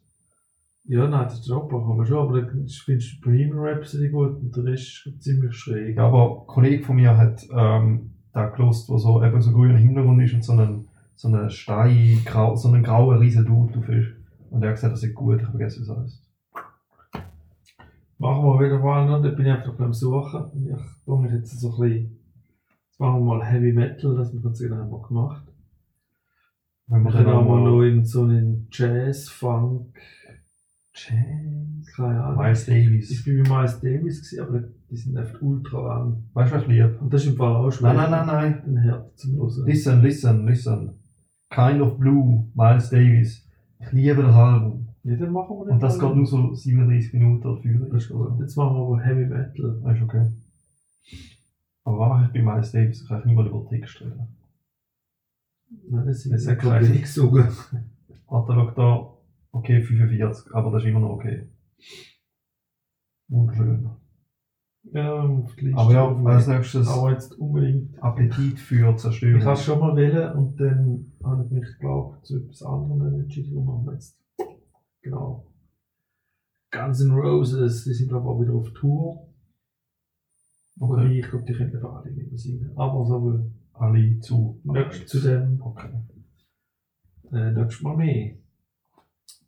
[0.88, 4.40] Ja, nein, das ist Opera kann man schon, aber dann findest du Bohemian Rhapsody gut
[4.40, 5.98] und der Rest ist ziemlich schräg.
[5.98, 9.76] Ja, aber ein Kollege von mir hat ähm, da gelost, wo so eben so grüner
[9.76, 13.88] Hintergrund ist und so einen, so einen Stein, grau, so einen grauen riesen Dude drauf
[13.90, 14.08] ist.
[14.50, 16.22] Und er hat gesagt, das ist gut, ich habe vergessen, wie es heißt.
[18.16, 20.42] Machen wir wieder mal noch, da bin ich einfach beim Suchen.
[20.42, 22.18] Und Ich tue mich jetzt so ein bisschen,
[22.88, 25.42] jetzt machen wir mal Heavy Metal, das haben wir ganz genau mal gemacht.
[26.86, 29.94] Wenn Wir dann auch mal noch in so einen Jazz, Funk.
[31.06, 32.42] Keine Ahnung.
[32.42, 33.24] Miles Ich Davis.
[33.24, 36.24] bin bei Miles Davis, gewesen, aber die sind einfach ultra lang.
[36.34, 36.98] Weißt du, was ich liebe?
[37.00, 37.92] Und das ist im Fall auch schwer.
[37.92, 38.76] Nein, nein, nein, nein.
[38.76, 39.66] Ein Herz zum Hören.
[39.66, 40.90] Listen, listen, listen.
[41.50, 43.46] Kind of Blue, Miles Davis.
[43.80, 44.88] Ich liebe das Album.
[45.04, 46.08] Ja, dann machen wir Und das mal.
[46.08, 48.40] geht nur so 37 Minuten oder 35 Das ist gut.
[48.40, 49.80] Jetzt machen wir aber Heavy Metal.
[49.84, 50.26] Das ist okay.
[51.84, 53.02] Aber was mache ich bei Miles Davis?
[53.02, 54.28] Ich kann niemand über Text reden.
[55.90, 57.46] Nein, das Das ist ja wenig gesungen.
[58.26, 59.17] Warte, schau da.
[59.50, 61.48] Okay, 45, aber das ist immer noch okay.
[63.28, 63.90] Wunderschön.
[64.92, 65.80] Ja, auf die Liste.
[65.80, 68.02] Aber ja, als nächstes Aber jetzt unbedingt.
[68.02, 69.38] Appetit für Zerstörung.
[69.38, 72.62] Ich habe es schon mal wählen und dann habe ich mich, glaube ich, zu etwas
[72.62, 73.50] anderem entschieden.
[73.50, 74.18] Darum machen wir jetzt.
[75.02, 75.46] Genau.
[76.70, 79.28] Guns N' Roses, die sind, glaube ich, auch wieder auf Tour.
[80.80, 81.18] Okay.
[81.18, 82.72] ich glaube, die können einfach alle nicht mehr singen.
[82.76, 83.50] Aber so viel.
[83.72, 84.60] Alle zu.
[84.64, 85.60] Nächstes zu dem.
[85.60, 85.90] Okay.
[87.32, 88.36] Äh, nächstes Mal mehr.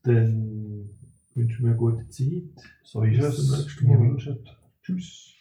[0.03, 0.90] Dann
[1.34, 2.42] wünsche mir eine gute Zeit.
[2.82, 3.46] So ist Bis es.
[3.46, 4.38] zum nächsten Mal.
[4.82, 5.34] Tschüss.